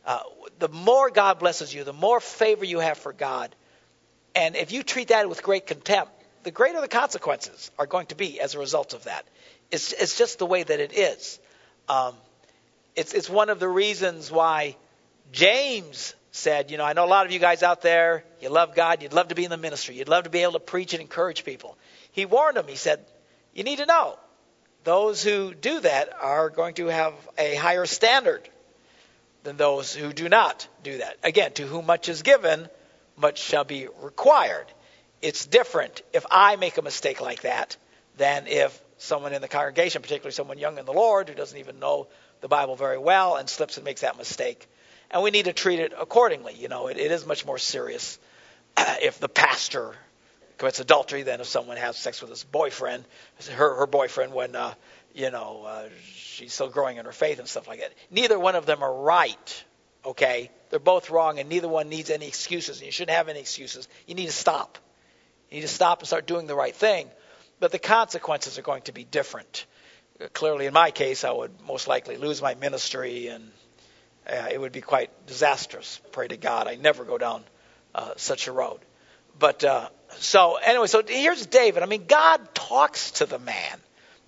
[0.04, 0.20] Uh,
[0.58, 3.54] the more God blesses you, the more favor you have for God,
[4.34, 8.14] and if you treat that with great contempt, the greater the consequences are going to
[8.14, 9.26] be as a result of that.
[9.70, 11.38] It's, it's just the way that it is.
[11.88, 12.14] Um,
[12.96, 14.76] it's, it's one of the reasons why
[15.30, 18.74] James said, you know, I know a lot of you guys out there, you love
[18.74, 20.94] God, you'd love to be in the ministry, you'd love to be able to preach
[20.94, 21.78] and encourage people.
[22.10, 23.04] He warned them, he said,
[23.54, 24.18] you need to know
[24.84, 28.48] those who do that are going to have a higher standard
[29.44, 31.16] than those who do not do that.
[31.22, 32.68] Again, to whom much is given,
[33.16, 34.66] much shall be required.
[35.20, 37.76] It's different if I make a mistake like that
[38.16, 41.78] than if someone in the congregation, particularly someone young in the Lord who doesn't even
[41.78, 42.08] know
[42.40, 44.68] the Bible very well and slips and makes that mistake.
[45.10, 46.54] And we need to treat it accordingly.
[46.54, 48.18] You know, it, it is much more serious
[48.78, 49.94] if the pastor
[50.62, 53.04] commits adultery than if someone has sex with his boyfriend,
[53.50, 54.72] her her boyfriend when uh,
[55.12, 57.92] you know uh, she's still growing in her faith and stuff like that.
[58.12, 59.64] Neither one of them are right.
[60.06, 62.78] Okay, they're both wrong, and neither one needs any excuses.
[62.78, 63.88] And you shouldn't have any excuses.
[64.06, 64.78] You need to stop.
[65.50, 67.10] You need to stop and start doing the right thing.
[67.58, 69.66] But the consequences are going to be different.
[70.32, 73.50] Clearly, in my case, I would most likely lose my ministry, and
[74.28, 76.00] uh, it would be quite disastrous.
[76.12, 77.42] Pray to God I never go down
[77.96, 78.78] uh, such a road.
[79.38, 81.82] But uh, so anyway, so here's David.
[81.82, 83.78] I mean, God talks to the man.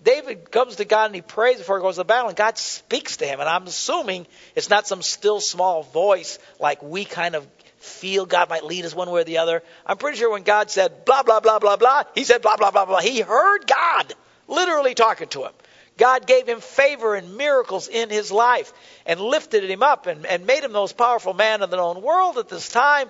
[0.02, 3.16] David comes to God and he prays before he goes to battle, and God speaks
[3.18, 3.40] to him.
[3.40, 7.46] And I'm assuming it's not some still small voice like we kind of
[7.78, 9.62] feel God might lead us one way or the other.
[9.86, 12.70] I'm pretty sure when God said blah, blah, blah, blah, blah, he said blah, blah,
[12.70, 13.00] blah, blah.
[13.00, 14.14] He heard God
[14.46, 15.52] literally talking to him.
[15.96, 18.72] God gave him favor and miracles in his life
[19.06, 22.02] and lifted him up and, and made him the most powerful man in the known
[22.02, 23.08] world at this time.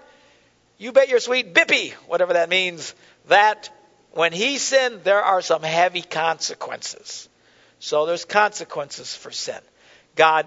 [0.78, 2.94] You bet your sweet bippy, whatever that means,
[3.28, 3.70] that
[4.12, 7.28] when he sinned, there are some heavy consequences.
[7.78, 9.60] So there's consequences for sin.
[10.16, 10.46] God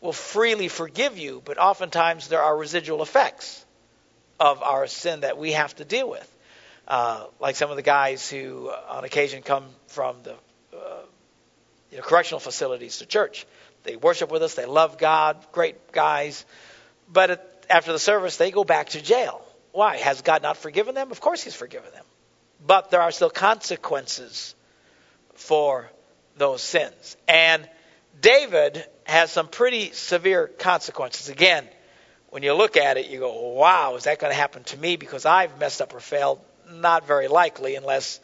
[0.00, 3.64] will freely forgive you, but oftentimes there are residual effects
[4.40, 6.28] of our sin that we have to deal with.
[6.88, 10.32] Uh, like some of the guys who, uh, on occasion, come from the
[10.76, 11.02] uh,
[11.92, 13.46] you know, correctional facilities to church.
[13.84, 16.44] They worship with us, they love God, great guys,
[17.12, 19.44] but at, after the service, they go back to jail.
[19.72, 19.96] Why?
[19.96, 21.10] Has God not forgiven them?
[21.10, 22.04] Of course, He's forgiven them.
[22.64, 24.54] But there are still consequences
[25.34, 25.90] for
[26.36, 27.16] those sins.
[27.26, 27.68] And
[28.20, 31.28] David has some pretty severe consequences.
[31.28, 31.66] Again,
[32.30, 34.96] when you look at it, you go, wow, is that going to happen to me
[34.96, 36.40] because I've messed up or failed?
[36.70, 38.20] Not very likely, unless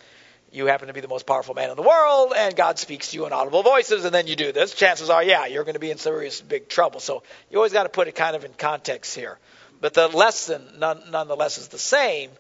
[0.51, 3.17] you happen to be the most powerful man in the world and God speaks to
[3.17, 4.73] you in audible voices and then you do this.
[4.73, 7.01] Chances are, yeah, you're going to be in serious big trouble.
[7.01, 9.39] So you always got to put it kind of in context here.
[9.81, 12.31] But the lesson, none, nonetheless, is the same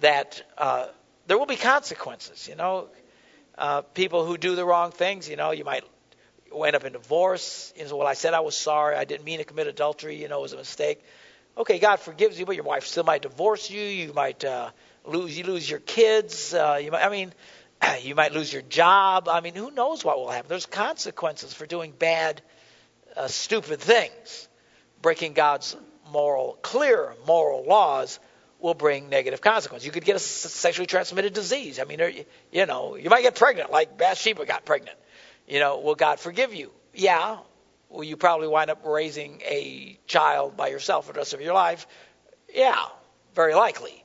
[0.00, 0.86] that uh,
[1.26, 2.48] there will be consequences.
[2.48, 2.88] You know,
[3.58, 5.84] uh, people who do the wrong things, you know, you might
[6.54, 7.72] end up in divorce.
[7.76, 8.96] You know, well, I said I was sorry.
[8.96, 10.20] I didn't mean to commit adultery.
[10.20, 11.02] You know, it was a mistake.
[11.56, 13.80] Okay, God forgives you, but your wife still might divorce you.
[13.80, 14.70] You might uh,
[15.04, 16.54] lose you lose your kids.
[16.54, 17.32] Uh, you might, I mean,
[18.02, 19.28] you might lose your job.
[19.28, 20.48] I mean, who knows what will happen?
[20.48, 22.42] There's consequences for doing bad,
[23.16, 24.48] uh, stupid things.
[25.00, 25.76] Breaking God's
[26.14, 28.20] moral, clear moral laws
[28.60, 29.84] will bring negative consequences.
[29.84, 31.80] You could get a sexually transmitted disease.
[31.80, 32.00] I mean,
[32.52, 34.96] you know, you might get pregnant, like Bathsheba got pregnant.
[35.46, 36.70] You know, will God forgive you?
[36.94, 37.38] Yeah.
[37.90, 41.52] Will you probably wind up raising a child by yourself for the rest of your
[41.52, 41.86] life?
[42.54, 42.82] Yeah,
[43.34, 44.02] very likely.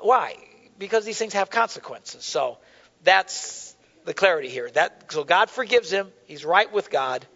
[0.00, 0.36] Why?
[0.78, 2.24] Because these things have consequences.
[2.24, 2.58] So
[3.02, 4.70] that's the clarity here.
[4.70, 6.08] That so God forgives him.
[6.26, 7.26] He's right with God.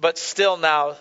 [0.00, 0.96] But still now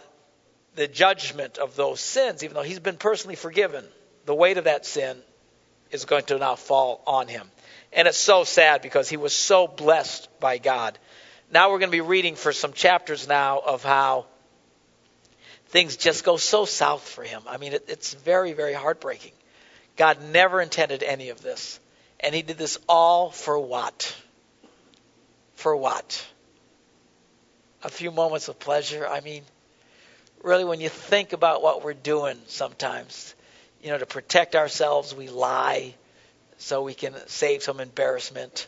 [0.75, 3.83] the judgment of those sins, even though he's been personally forgiven,
[4.25, 5.17] the weight of that sin
[5.91, 7.49] is going to now fall on him.
[7.91, 10.97] And it's so sad because he was so blessed by God.
[11.51, 14.25] Now we're going to be reading for some chapters now of how
[15.67, 17.41] things just go so south for him.
[17.47, 19.33] I mean, it, it's very, very heartbreaking.
[19.97, 21.79] God never intended any of this.
[22.19, 24.15] And he did this all for what?
[25.55, 26.25] For what?
[27.83, 29.07] A few moments of pleasure.
[29.07, 29.43] I mean,
[30.43, 33.35] really, when you think about what we're doing sometimes,
[33.83, 35.93] you know, to protect ourselves, we lie
[36.57, 38.67] so we can save some embarrassment.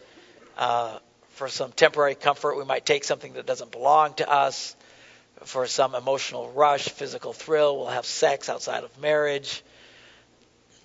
[0.58, 0.98] Uh,
[1.32, 4.76] for some temporary comfort, we might take something that doesn't belong to us.
[5.46, 9.64] For some emotional rush, physical thrill, we'll have sex outside of marriage.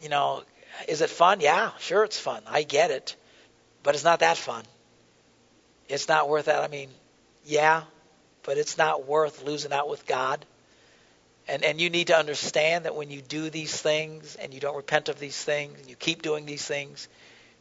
[0.02, 0.42] You know,
[0.88, 1.40] is it fun?
[1.40, 2.42] Yeah, sure, it's fun.
[2.46, 3.14] I get it.
[3.82, 4.64] But it's not that fun.
[5.88, 6.62] It's not worth that.
[6.62, 6.88] I mean,
[7.44, 7.84] yeah,
[8.42, 10.44] but it's not worth losing out with God.
[11.48, 14.76] And, and you need to understand that when you do these things and you don't
[14.76, 17.08] repent of these things and you keep doing these things,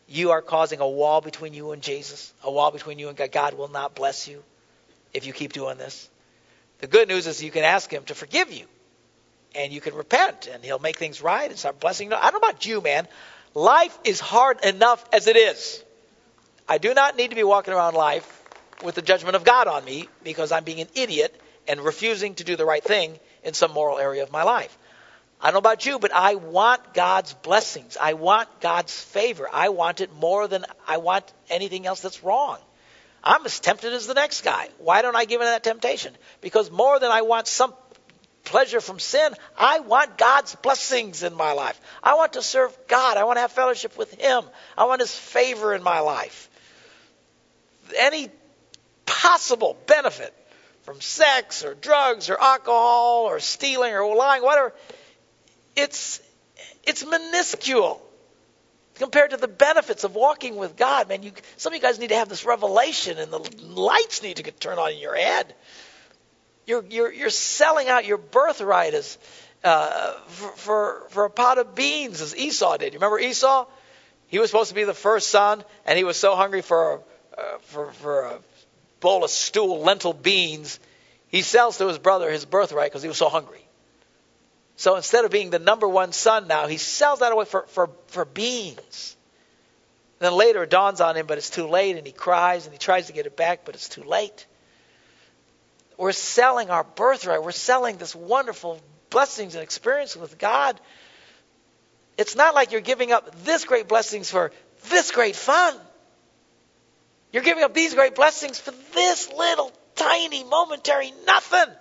[0.10, 3.32] you are causing a wall between you and Jesus, a wall between you and God.
[3.32, 4.44] God will not bless you
[5.14, 6.10] if you keep doing this.
[6.80, 8.66] The good news is you can ask Him to forgive you
[9.56, 12.16] and you can repent and He'll make things right and start blessing you.
[12.16, 13.08] I don't know about you, man.
[13.54, 15.84] Life is hard enough as it is.
[16.68, 18.44] I do not need to be walking around life
[18.84, 22.44] with the judgment of God on me because I'm being an idiot and refusing to
[22.44, 24.78] do the right thing in some moral area of my life.
[25.40, 27.96] I don't know about you, but I want God's blessings.
[28.00, 29.48] I want God's favor.
[29.52, 32.58] I want it more than I want anything else that's wrong.
[33.24, 34.70] I'm as tempted as the next guy.
[34.80, 36.16] Why don't I give in to that temptation?
[36.42, 37.74] Because more than I want some
[38.46, 41.80] pleasure from sin, I want God's blessings in my life.
[42.02, 43.18] I want to serve God.
[43.18, 44.44] I want to have fellowship with Him.
[44.78, 46.50] I want His favor in my life.
[47.96, 48.30] Any
[49.06, 50.34] possible benefit
[50.88, 54.74] from sex or drugs or alcohol or stealing or lying, whatever,
[55.76, 56.22] it's
[56.86, 58.02] it's minuscule
[58.96, 61.10] compared to the benefits of walking with God.
[61.10, 64.38] Man, you some of you guys need to have this revelation, and the lights need
[64.38, 65.54] to get turned on in your head.
[66.66, 69.18] You're you're you're selling out your birthright as
[69.66, 72.94] uh, for, for for a pot of beans, as Esau did.
[72.94, 73.66] You remember Esau?
[74.28, 77.02] He was supposed to be the first son, and he was so hungry for
[77.38, 78.40] uh, for for a
[79.00, 80.80] bowl of stew, lentil beans,
[81.30, 83.62] he sells to his brother his birthright because he was so hungry.
[84.76, 87.90] So instead of being the number one son now, he sells that away for, for,
[88.08, 89.18] for beans.
[90.20, 92.74] And Then later it dawns on him, but it's too late, and he cries and
[92.74, 94.46] he tries to get it back, but it's too late.
[95.98, 97.44] We're selling our birthright.
[97.44, 98.80] We're selling this wonderful
[99.10, 100.80] blessings and experience with God.
[102.18, 104.52] It's not like you're giving up this great blessings for
[104.90, 105.76] this great fun.
[107.32, 111.74] You're giving up these great blessings for this little tiny momentary nothing.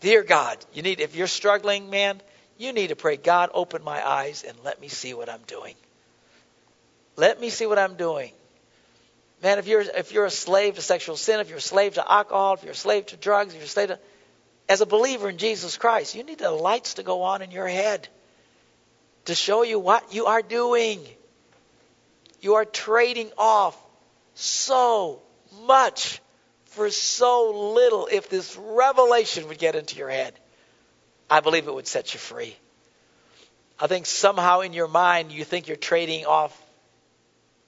[0.00, 2.22] Dear God, you need if you're struggling, man,
[2.56, 5.74] you need to pray, God, open my eyes and let me see what I'm doing.
[7.16, 8.32] Let me see what I'm doing.
[9.42, 12.10] Man, if you're if you're a slave to sexual sin, if you're a slave to
[12.12, 13.98] alcohol, if you're a slave to drugs, if you're a slave to
[14.70, 17.66] as a believer in Jesus Christ, you need the lights to go on in your
[17.66, 18.08] head
[19.26, 21.00] to show you what you are doing.
[22.40, 23.78] You are trading off
[24.34, 25.20] so
[25.66, 26.20] much
[26.66, 28.08] for so little.
[28.10, 30.34] If this revelation would get into your head,
[31.28, 32.56] I believe it would set you free.
[33.78, 36.56] I think somehow in your mind you think you're trading off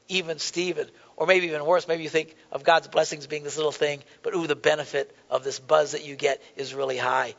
[0.09, 3.73] even Stephen, or maybe even worse, maybe you think of God's blessings being this little
[3.73, 7.35] thing, but ooh, the benefit of this buzz that you get is really high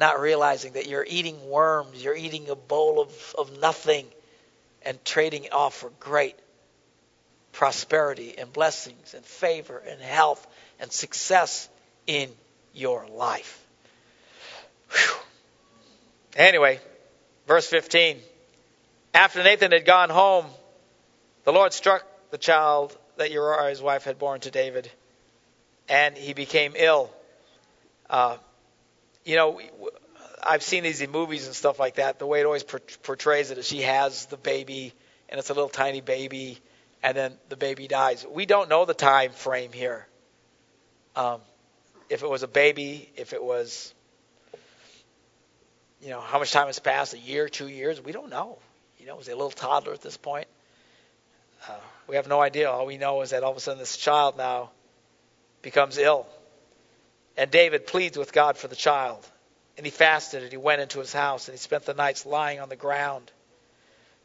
[0.00, 4.06] not realizing that you're eating worms, you're eating a bowl of, of nothing,
[4.82, 6.34] and trading off for great
[7.52, 10.44] prosperity and blessings and favor and health
[10.80, 11.68] and success
[12.06, 12.30] in
[12.72, 13.62] your life.
[14.90, 15.16] Whew.
[16.34, 16.80] Anyway,
[17.46, 18.18] verse 15.
[19.12, 20.46] After Nathan had gone home,
[21.44, 24.90] the Lord struck the child that Uriah, his wife, had borne to David,
[25.88, 27.10] and he became ill.
[28.08, 28.36] Uh,
[29.24, 29.60] you know,
[30.42, 32.18] I've seen these in movies and stuff like that.
[32.18, 34.92] The way it always portrays it is she has the baby,
[35.28, 36.58] and it's a little tiny baby,
[37.02, 38.26] and then the baby dies.
[38.28, 40.06] We don't know the time frame here.
[41.16, 41.40] Um,
[42.08, 43.94] if it was a baby, if it was
[46.02, 47.14] you know, how much time has passed?
[47.14, 48.02] A year, two years?
[48.02, 48.58] We don't know.
[48.98, 50.46] You know, was he a little toddler at this point?
[51.68, 51.74] Uh,
[52.06, 52.70] we have no idea.
[52.70, 54.70] All we know is that all of a sudden this child now
[55.62, 56.26] becomes ill.
[57.40, 59.26] And David pleads with God for the child.
[59.78, 62.60] And he fasted and he went into his house and he spent the nights lying
[62.60, 63.32] on the ground.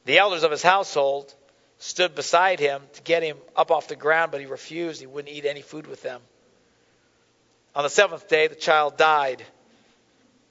[0.04, 1.34] The elders of his household
[1.78, 4.99] stood beside him to get him up off the ground, but he refused.
[4.99, 6.19] He wouldn't eat any food with them.
[7.73, 9.41] On the seventh day, the child died.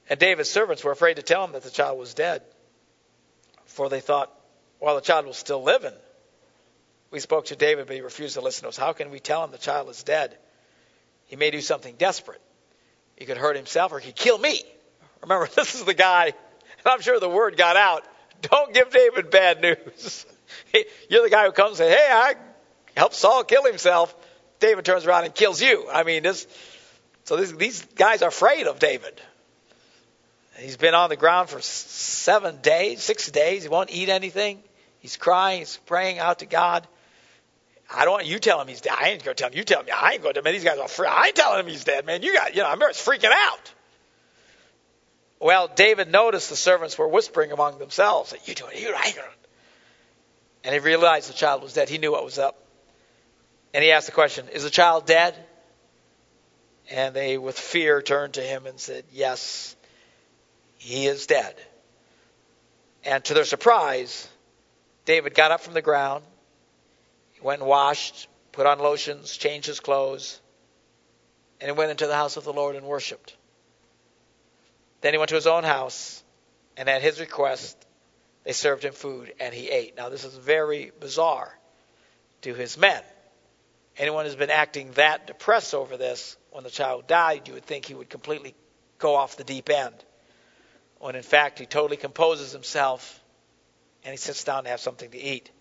[0.09, 2.41] And David's servants were afraid to tell him that the child was dead.
[3.65, 4.33] For they thought,
[4.79, 5.93] while the child was still living,
[7.11, 8.77] we spoke to David, but he refused to listen to us.
[8.77, 10.35] How can we tell him the child is dead?
[11.27, 12.41] He may do something desperate.
[13.15, 14.61] He could hurt himself or he could kill me.
[15.21, 16.33] Remember, this is the guy, and
[16.85, 18.03] I'm sure the word got out.
[18.41, 20.25] Don't give David bad news.
[21.09, 22.35] You're the guy who comes and says, Hey, I
[22.95, 24.15] helped Saul kill himself.
[24.59, 25.87] David turns around and kills you.
[25.91, 26.47] I mean, this,
[27.25, 29.19] so this, these guys are afraid of David.
[30.57, 33.63] He's been on the ground for seven days, six days.
[33.63, 34.61] He won't eat anything.
[34.99, 35.59] He's crying.
[35.59, 36.87] He's praying out to God.
[37.93, 38.93] I don't want you tell him he's dead.
[38.99, 39.57] I ain't going to tell him.
[39.57, 39.91] You tell me.
[39.91, 40.41] I ain't going to.
[40.41, 41.07] Man, these guys are free.
[41.07, 42.23] I ain't telling him he's dead, man.
[42.23, 43.73] You got, you know, I'm freaking out.
[45.39, 48.33] Well, David noticed the servants were whispering among themselves.
[48.45, 48.79] You do it.
[48.79, 49.13] You I
[50.63, 51.89] And he realized the child was dead.
[51.89, 52.57] He knew what was up.
[53.73, 55.35] And he asked the question, Is the child dead?
[56.89, 59.75] And they, with fear, turned to him and said, Yes,
[60.77, 61.55] he is dead.
[63.03, 64.27] And to their surprise,
[65.05, 66.23] David got up from the ground,
[67.45, 70.41] went and washed, put on lotions, changed his clothes,
[71.61, 73.35] and he went into the house of the Lord and worshiped.
[75.01, 76.23] Then he went to his own house,
[76.75, 77.77] and at his request,
[78.43, 79.95] they served him food, and he ate.
[79.95, 81.55] Now, this is very bizarre
[82.41, 83.03] to his men.
[83.95, 87.85] Anyone who's been acting that depressed over this, when the child died, you would think
[87.85, 88.55] he would completely
[88.97, 89.93] go off the deep end.
[90.97, 93.23] When in fact, he totally composes himself
[94.03, 95.51] and he sits down to have something to eat.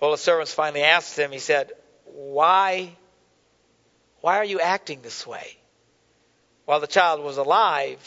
[0.00, 1.72] Well, the servants finally asked him, he said,
[2.06, 2.96] Why,
[4.22, 5.58] why are you acting this way?
[6.64, 7.98] While the child was alive,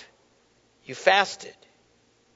[0.86, 1.56] you fasted,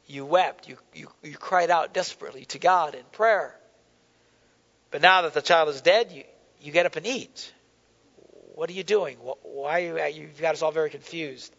[0.06, 3.56] you wept, you, you, you cried out desperately to God in prayer.
[4.92, 6.24] But now that the child is dead, you,
[6.62, 7.52] you get up and eat.
[8.56, 9.18] What are you doing?
[9.18, 11.54] Why are you, you've got us all very confused.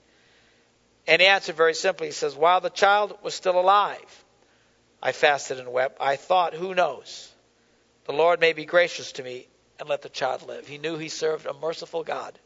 [1.07, 2.09] And he answered very simply.
[2.09, 4.25] He says, While the child was still alive,
[5.03, 5.99] I fasted and wept.
[6.01, 7.33] I thought, who knows?
[8.09, 9.47] The Lord may be gracious to me
[9.79, 10.66] and let the child live.
[10.66, 12.38] He knew he served a merciful God.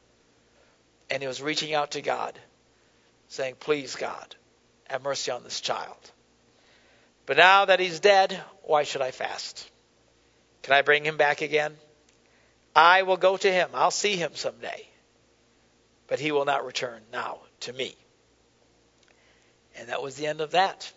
[1.08, 2.36] And he was reaching out to God,
[3.28, 4.34] saying, Please, God,
[4.90, 6.10] have mercy on this child.
[7.26, 9.70] But now that he's dead, why should I fast?
[10.62, 11.76] Can I bring him back again?
[12.74, 13.70] I will go to him.
[13.72, 14.88] I'll see him someday.
[16.08, 17.94] But he will not return now to me.
[19.76, 20.92] And that was the end of that.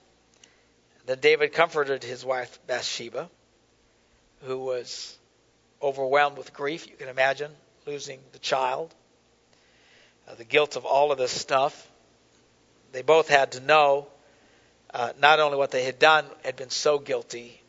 [1.06, 3.30] Then David comforted his wife Bathsheba,
[4.43, 5.17] who was
[5.82, 6.88] overwhelmed with grief.
[6.88, 7.52] You can imagine
[7.86, 8.93] losing the child,
[10.28, 11.89] uh, the guilt of all of this stuff.
[12.91, 14.08] They both had to know
[14.93, 17.62] uh, not only what they had done had been so guilty,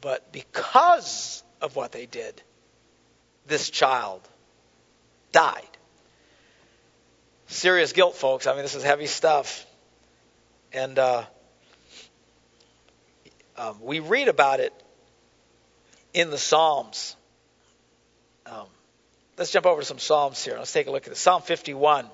[0.00, 2.40] but because of what they did,
[3.46, 4.20] this child
[5.32, 5.62] died.
[7.48, 8.46] Serious guilt, folks.
[8.46, 9.66] I mean, this is heavy stuff.
[10.72, 11.24] And uh,
[13.56, 14.72] um, we read about it
[16.18, 17.14] in the Psalms.
[18.44, 18.66] Um,
[19.36, 20.58] let's jump over to some Psalms here.
[20.58, 21.20] Let's take a look at this.
[21.20, 22.06] Psalm 51.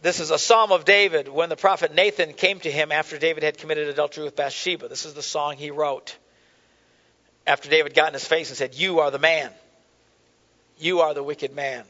[0.00, 3.42] This is a psalm of David when the prophet Nathan came to him after David
[3.42, 4.88] had committed adultery with Bathsheba.
[4.88, 6.16] This is the song he wrote
[7.46, 9.50] after David got in his face and said, You are the man.
[10.78, 11.84] You are the wicked man.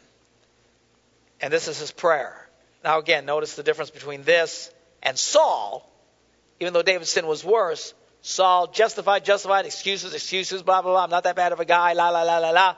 [1.40, 2.48] And this is his prayer.
[2.82, 5.88] Now, again, notice the difference between this and Saul.
[6.58, 11.04] Even though David's sin was worse, Saul justified, justified, excuses, excuses, blah, blah, blah.
[11.04, 12.76] I'm not that bad of a guy, la, la, la, la, la.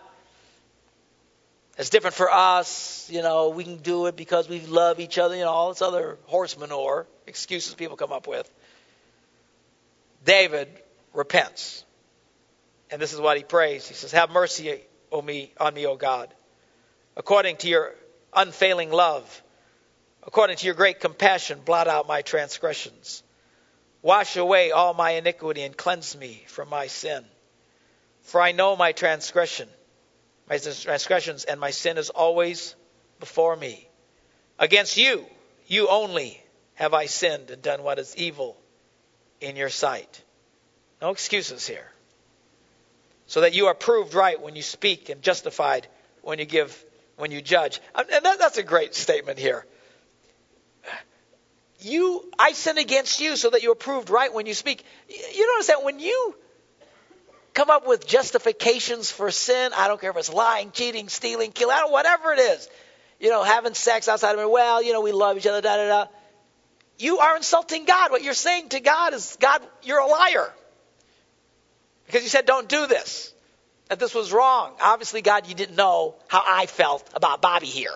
[1.78, 3.08] It's different for us.
[3.10, 5.82] You know, we can do it because we love each other, you know, all this
[5.82, 8.48] other horse manure excuses people come up with.
[10.24, 10.68] David
[11.12, 11.84] repents.
[12.90, 13.88] And this is what he prays.
[13.88, 16.32] He says, Have mercy o me, on me, O God,
[17.16, 17.94] according to your
[18.34, 19.42] unfailing love
[20.24, 23.22] According to your great compassion, blot out my transgressions.
[24.02, 27.24] Wash away all my iniquity and cleanse me from my sin.
[28.22, 29.68] For I know my transgression,
[30.48, 32.74] my transgressions, and my sin is always
[33.20, 33.88] before me.
[34.58, 35.24] Against you,
[35.66, 36.42] you only,
[36.74, 38.56] have I sinned and done what is evil
[39.40, 40.22] in your sight.
[41.00, 41.90] No excuses here.
[43.26, 45.86] So that you are proved right when you speak and justified
[46.22, 46.84] when you give,
[47.16, 47.80] when you judge.
[47.94, 49.64] And that, that's a great statement here
[51.84, 54.84] you, I sin against you so that you are proved right when you speak.
[55.08, 56.34] You notice that when you
[57.54, 59.72] come up with justifications for sin.
[59.76, 62.68] I don't care if it's lying, cheating, stealing, killing, whatever it is.
[63.20, 64.50] You know, having sex outside of it.
[64.50, 65.60] Well, you know, we love each other.
[65.60, 66.10] Da da da.
[66.98, 68.10] You are insulting God.
[68.10, 70.52] What you're saying to God is, God, you're a liar
[72.06, 73.32] because you said don't do this.
[73.88, 74.72] That this was wrong.
[74.80, 77.94] Obviously, God, you didn't know how I felt about Bobby here.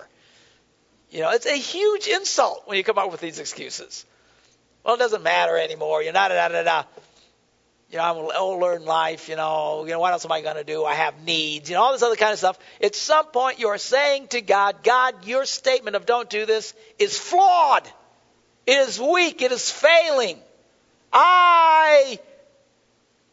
[1.11, 4.05] You know, it's a huge insult when you come up with these excuses.
[4.83, 6.01] Well, it doesn't matter anymore.
[6.03, 6.83] You're not da da da.
[7.89, 9.29] You know, I'm older in life.
[9.29, 10.83] You know, you know what else am I going to do?
[10.83, 11.69] I have needs.
[11.69, 12.59] You know, all this other kind of stuff.
[12.81, 16.73] At some point, you are saying to God, God, your statement of don't do this
[16.99, 17.87] is flawed.
[18.65, 19.41] It is weak.
[19.41, 20.37] It is failing.
[21.13, 22.19] I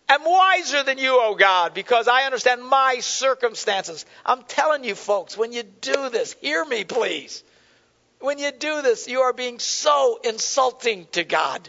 [0.09, 4.07] am wiser than you, oh God, because I understand my circumstances.
[4.25, 7.43] I'm telling you, folks, when you do this, hear me, please.
[8.25, 11.69] When you do this, you are being so insulting to God.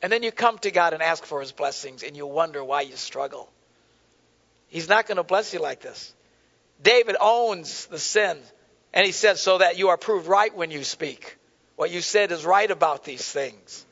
[0.00, 2.82] And then you come to God and ask for his blessings, and you wonder why
[2.82, 3.50] you struggle.
[4.68, 6.14] He's not going to bless you like this.
[6.80, 8.38] David owns the sin,
[8.94, 11.36] and he says, so that you are proved right when you speak.
[11.74, 13.84] What you said is right about these things.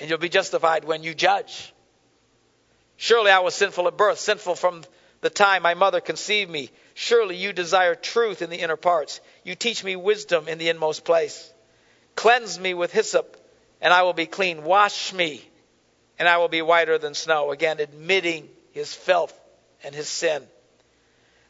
[0.00, 1.74] And you'll be justified when you judge.
[2.96, 4.84] Surely I was sinful at birth, sinful from
[5.20, 6.70] the time my mother conceived me.
[6.98, 9.20] Surely you desire truth in the inner parts.
[9.44, 11.52] You teach me wisdom in the inmost place.
[12.14, 13.36] Cleanse me with hyssop,
[13.82, 14.64] and I will be clean.
[14.64, 15.46] Wash me,
[16.18, 17.50] and I will be whiter than snow.
[17.50, 19.38] Again, admitting his filth
[19.84, 20.42] and his sin.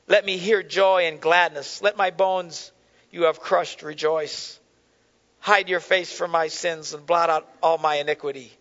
[0.08, 1.80] Let me hear joy and gladness.
[1.80, 2.72] Let my bones
[3.12, 4.58] you have crushed rejoice.
[5.38, 8.52] Hide your face from my sins and blot out all my iniquity.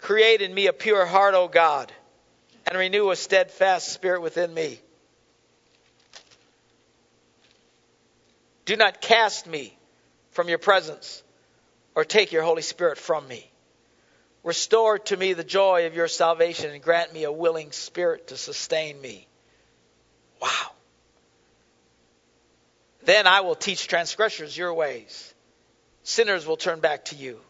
[0.00, 1.92] Create in me a pure heart, O God,
[2.66, 4.80] and renew a steadfast spirit within me.
[8.70, 9.76] Do not cast me
[10.30, 11.24] from your presence
[11.96, 13.50] or take your Holy Spirit from me.
[14.44, 18.36] Restore to me the joy of your salvation and grant me a willing spirit to
[18.36, 19.26] sustain me.
[20.40, 20.70] Wow.
[23.02, 25.34] Then I will teach transgressors your ways.
[26.04, 27.40] Sinners will turn back to you.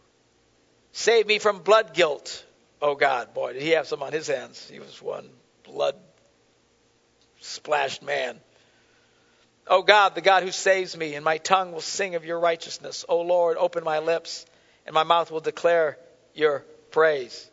[0.91, 2.43] Save me from blood guilt,
[2.81, 3.35] oh God.
[3.35, 4.67] Boy, did he have some on his hands.
[4.71, 5.29] He was one
[5.65, 5.97] blood
[7.41, 8.39] splashed man.
[9.67, 13.05] O God, the God who saves me, and my tongue will sing of your righteousness.
[13.07, 14.45] O Lord, open my lips,
[14.85, 15.97] and my mouth will declare
[16.33, 17.49] your praise.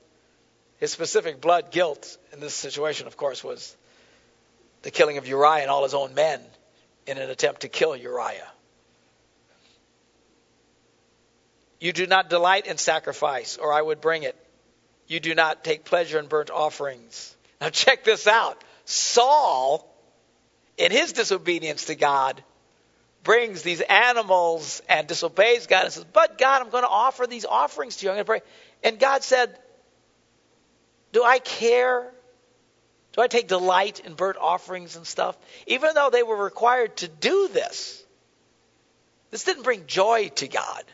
[0.78, 3.76] His specific blood guilt in this situation, of course, was
[4.82, 6.40] the killing of Uriah and all his own men
[7.06, 8.48] in an attempt to kill Uriah.
[11.80, 14.36] You do not delight in sacrifice, or I would bring it.
[15.06, 17.34] You do not take pleasure in burnt offerings.
[17.60, 18.62] Now, check this out.
[18.84, 19.87] Saul
[20.78, 22.42] in his disobedience to God,
[23.24, 27.44] brings these animals and disobeys God and says, But God, I'm going to offer these
[27.44, 28.10] offerings to you.
[28.10, 28.40] I'm going to pray.
[28.82, 29.58] And God said,
[31.12, 32.10] Do I care?
[33.12, 35.36] Do I take delight in burnt offerings and stuff?
[35.66, 38.02] Even though they were required to do this,
[39.30, 40.84] this didn't bring joy to God.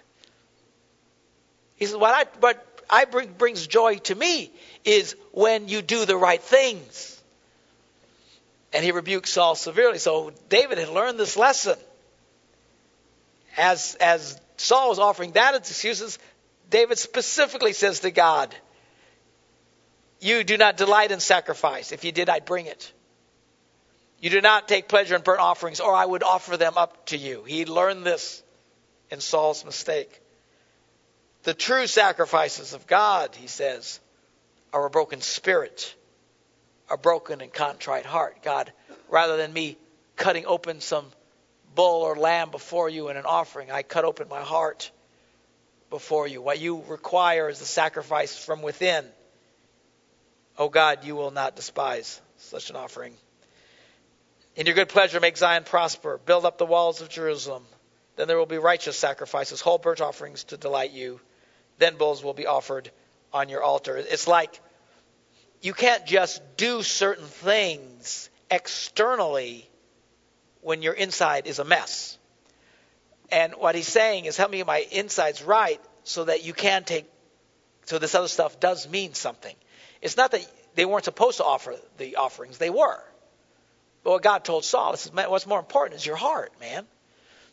[1.77, 4.51] He says, What I, what I bring, brings joy to me
[4.85, 7.14] is when you do the right things
[8.75, 9.99] and he rebuked Saul severely.
[9.99, 11.79] So David had learned this lesson.
[13.57, 16.19] As, as Saul was offering that as excuses,
[16.71, 18.55] David specifically says to God,
[20.21, 21.93] You do not delight in sacrifice.
[21.93, 22.93] If you did, I'd bring it.
[24.19, 27.17] You do not take pleasure in burnt offerings, or I would offer them up to
[27.17, 27.45] you.
[27.45, 28.43] He learned this
[29.11, 30.21] in Saul's mistake.
[31.45, 34.01] The true sacrifices of God, he says,
[34.73, 35.95] are a broken spirit
[36.91, 38.43] a broken and contrite heart.
[38.43, 38.73] God,
[39.09, 39.77] rather than me
[40.17, 41.07] cutting open some
[41.75, 44.91] bull or lamb before you in an offering, I cut open my heart
[45.91, 46.43] before you.
[46.43, 49.05] What you require is the sacrifice from within.
[50.59, 53.15] Oh God, you will not despise such an offering.
[54.57, 56.21] In your good pleasure, make Zion prosper.
[56.25, 57.65] Build up the walls of Jerusalem.
[58.17, 61.21] Then there will be righteous sacrifices, whole burnt offerings to delight you.
[61.79, 62.91] Then bulls will be offered
[63.33, 63.97] on your altar.
[63.97, 64.61] It's like
[65.65, 69.67] you can't just do certain things externally
[70.61, 72.19] when your inside is a mess.
[73.31, 76.85] And what he's saying is, help me get my insides right so that you can
[76.85, 77.07] take,
[77.87, 79.57] so this other stuff does mean something.
[80.03, 83.03] It's not that they weren't supposed to offer the offerings, they were.
[84.03, 86.87] But what God told Saul, is, what's more important is your heart, man.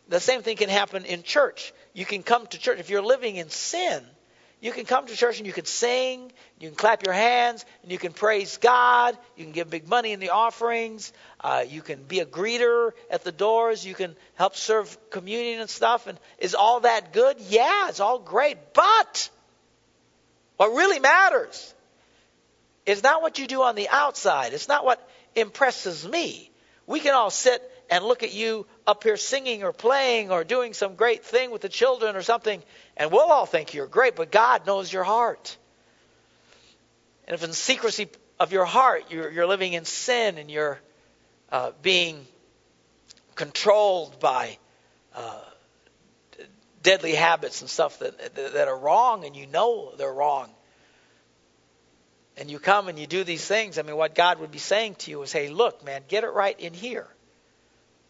[0.09, 1.71] The same thing can happen in church.
[1.93, 2.77] You can come to church.
[2.77, 4.03] If you're living in sin,
[4.61, 7.91] You can come to church and you can sing, you can clap your hands, and
[7.91, 9.17] you can praise God.
[9.35, 11.11] You can give big money in the offerings.
[11.39, 13.83] Uh, you can be a greeter at the doors.
[13.83, 16.05] You can help serve communion and stuff.
[16.05, 17.37] And is all that good?
[17.49, 18.57] Yeah, it's all great.
[18.73, 19.29] But
[20.57, 21.73] what really matters
[22.85, 24.53] is not what you do on the outside.
[24.53, 26.51] It's not what impresses me.
[26.85, 30.73] We can all sit and look at you up here singing or playing or doing
[30.73, 32.63] some great thing with the children or something,
[32.95, 35.57] and we'll all think you're great, but God knows your heart.
[37.27, 38.07] And if in secrecy
[38.39, 40.79] of your heart you're, you're living in sin and you're
[41.51, 42.25] uh, being
[43.35, 44.57] controlled by
[45.13, 45.41] uh,
[46.81, 50.49] deadly habits and stuff that, that are wrong and you know they're wrong,
[52.37, 54.95] and you come and you do these things, I mean, what God would be saying
[54.99, 57.07] to you is, hey, look, man, get it right in here.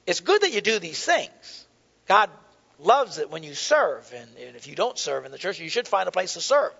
[0.05, 1.65] It's good that you do these things.
[2.07, 2.29] God
[2.79, 4.11] loves it when you serve.
[4.15, 6.41] And, and, if you don't serve in the church, you should find a place to
[6.41, 6.71] serve.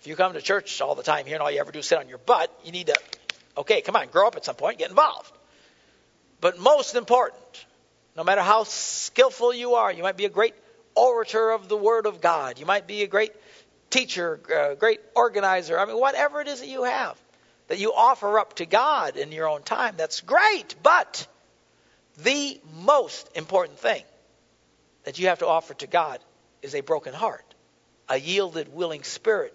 [0.00, 1.86] If you come to church all the time here and all you ever do is
[1.86, 2.96] sit on your butt, you need to,
[3.56, 5.30] okay, come on, grow up at some point, get involved.
[6.40, 7.64] But most important,
[8.16, 10.54] no matter how skillful you are, you might be a great
[10.96, 12.58] orator of the Word of God.
[12.58, 13.32] You might be a great
[13.90, 15.78] teacher, uh, great organizer.
[15.78, 17.16] I mean, whatever it is that you have
[17.68, 20.74] that you offer up to God in your own time, that's great.
[20.82, 21.26] But
[22.18, 24.02] the most important thing
[25.04, 26.20] that you have to offer to God
[26.60, 27.54] is a broken heart,
[28.08, 29.54] a yielded, willing spirit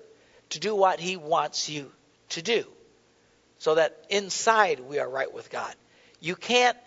[0.49, 1.91] to do what He wants you
[2.29, 2.65] to do,
[3.59, 5.73] so that inside we are right with God.
[6.19, 6.77] You can't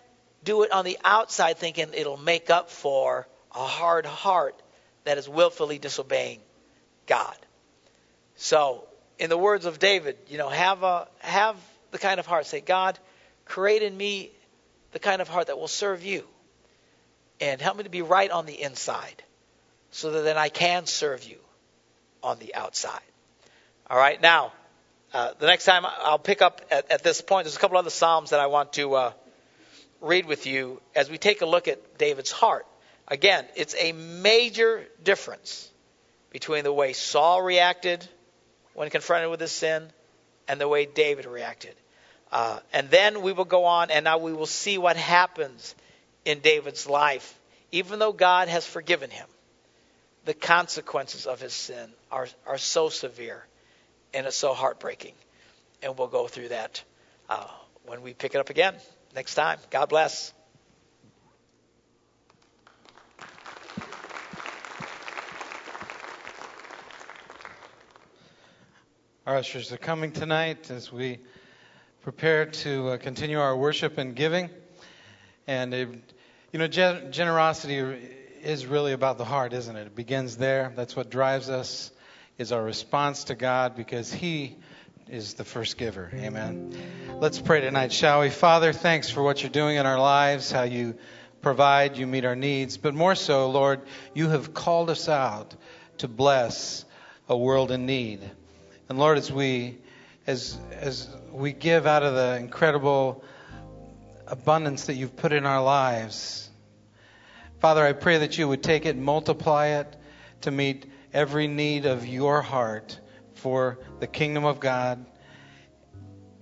[0.43, 4.59] do it on the outside thinking it'll make up for a hard heart
[5.03, 6.39] that is willfully disobeying
[7.05, 7.35] God.
[8.35, 8.87] So,
[9.19, 11.55] in the words of David, you know, have a have
[11.91, 12.45] the kind of heart.
[12.45, 12.97] Say, God,
[13.45, 14.31] create in me
[14.91, 16.25] the kind of heart that will serve you,
[17.39, 19.23] and help me to be right on the inside,
[19.91, 21.37] so that then I can serve you
[22.23, 23.01] on the outside.
[23.89, 24.53] All right, now.
[25.13, 27.43] Uh, the next time I'll pick up at, at, this point.
[27.43, 29.11] There's a couple other psalms that I want to uh,
[29.99, 32.65] read with you as we take a look at David's heart.
[33.09, 35.69] Again, it's a major difference
[36.31, 38.07] between the way Saul reacted
[38.73, 39.89] when confronted with his sin
[40.47, 41.75] and the way David reacted.
[42.31, 45.75] Uh, and then we will go on, and now we will see what happens
[46.23, 47.37] in David's life.
[47.71, 49.27] Even though God has forgiven him,
[50.25, 53.45] the consequences of his sin are, are so severe
[54.13, 55.13] and it's so heartbreaking.
[55.81, 56.83] And we'll go through that
[57.29, 57.47] uh,
[57.85, 58.75] when we pick it up again
[59.15, 59.57] next time.
[59.69, 60.33] God bless.
[69.25, 71.19] Our ushers are coming tonight as we
[72.03, 74.49] prepare to uh, continue our worship and giving.
[75.45, 75.89] And, it,
[76.51, 77.77] you know, gen- generosity
[78.41, 79.87] is really about the heart, isn't it?
[79.87, 80.73] It begins there.
[80.75, 81.91] That's what drives us,
[82.39, 84.55] is our response to God because He
[85.09, 86.09] is the first giver.
[86.15, 86.75] Amen.
[87.19, 88.29] Let's pray tonight, shall we?
[88.29, 90.95] Father, thanks for what you're doing in our lives, how you
[91.43, 92.77] provide, you meet our needs.
[92.77, 93.81] But more so, Lord,
[94.15, 95.53] you have called us out
[95.99, 96.83] to bless
[97.29, 98.21] a world in need.
[98.89, 99.77] And Lord, as we
[100.27, 103.23] as as we give out of the incredible
[104.27, 106.49] abundance that you've put in our lives,
[107.59, 109.95] Father, I pray that you would take it, multiply it
[110.41, 112.99] to meet every need of your heart
[113.35, 115.05] for the kingdom of God,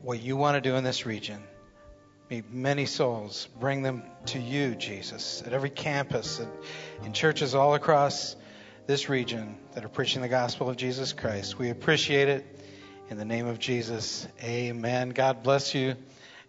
[0.01, 1.41] what you want to do in this region.
[2.29, 6.51] Meet many souls, bring them to you, Jesus, at every campus and
[7.03, 8.35] in churches all across
[8.85, 11.57] this region that are preaching the gospel of Jesus Christ.
[11.57, 12.45] We appreciate it.
[13.09, 15.09] In the name of Jesus, amen.
[15.09, 15.95] God bless you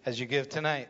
[0.05, 0.89] as you give tonight.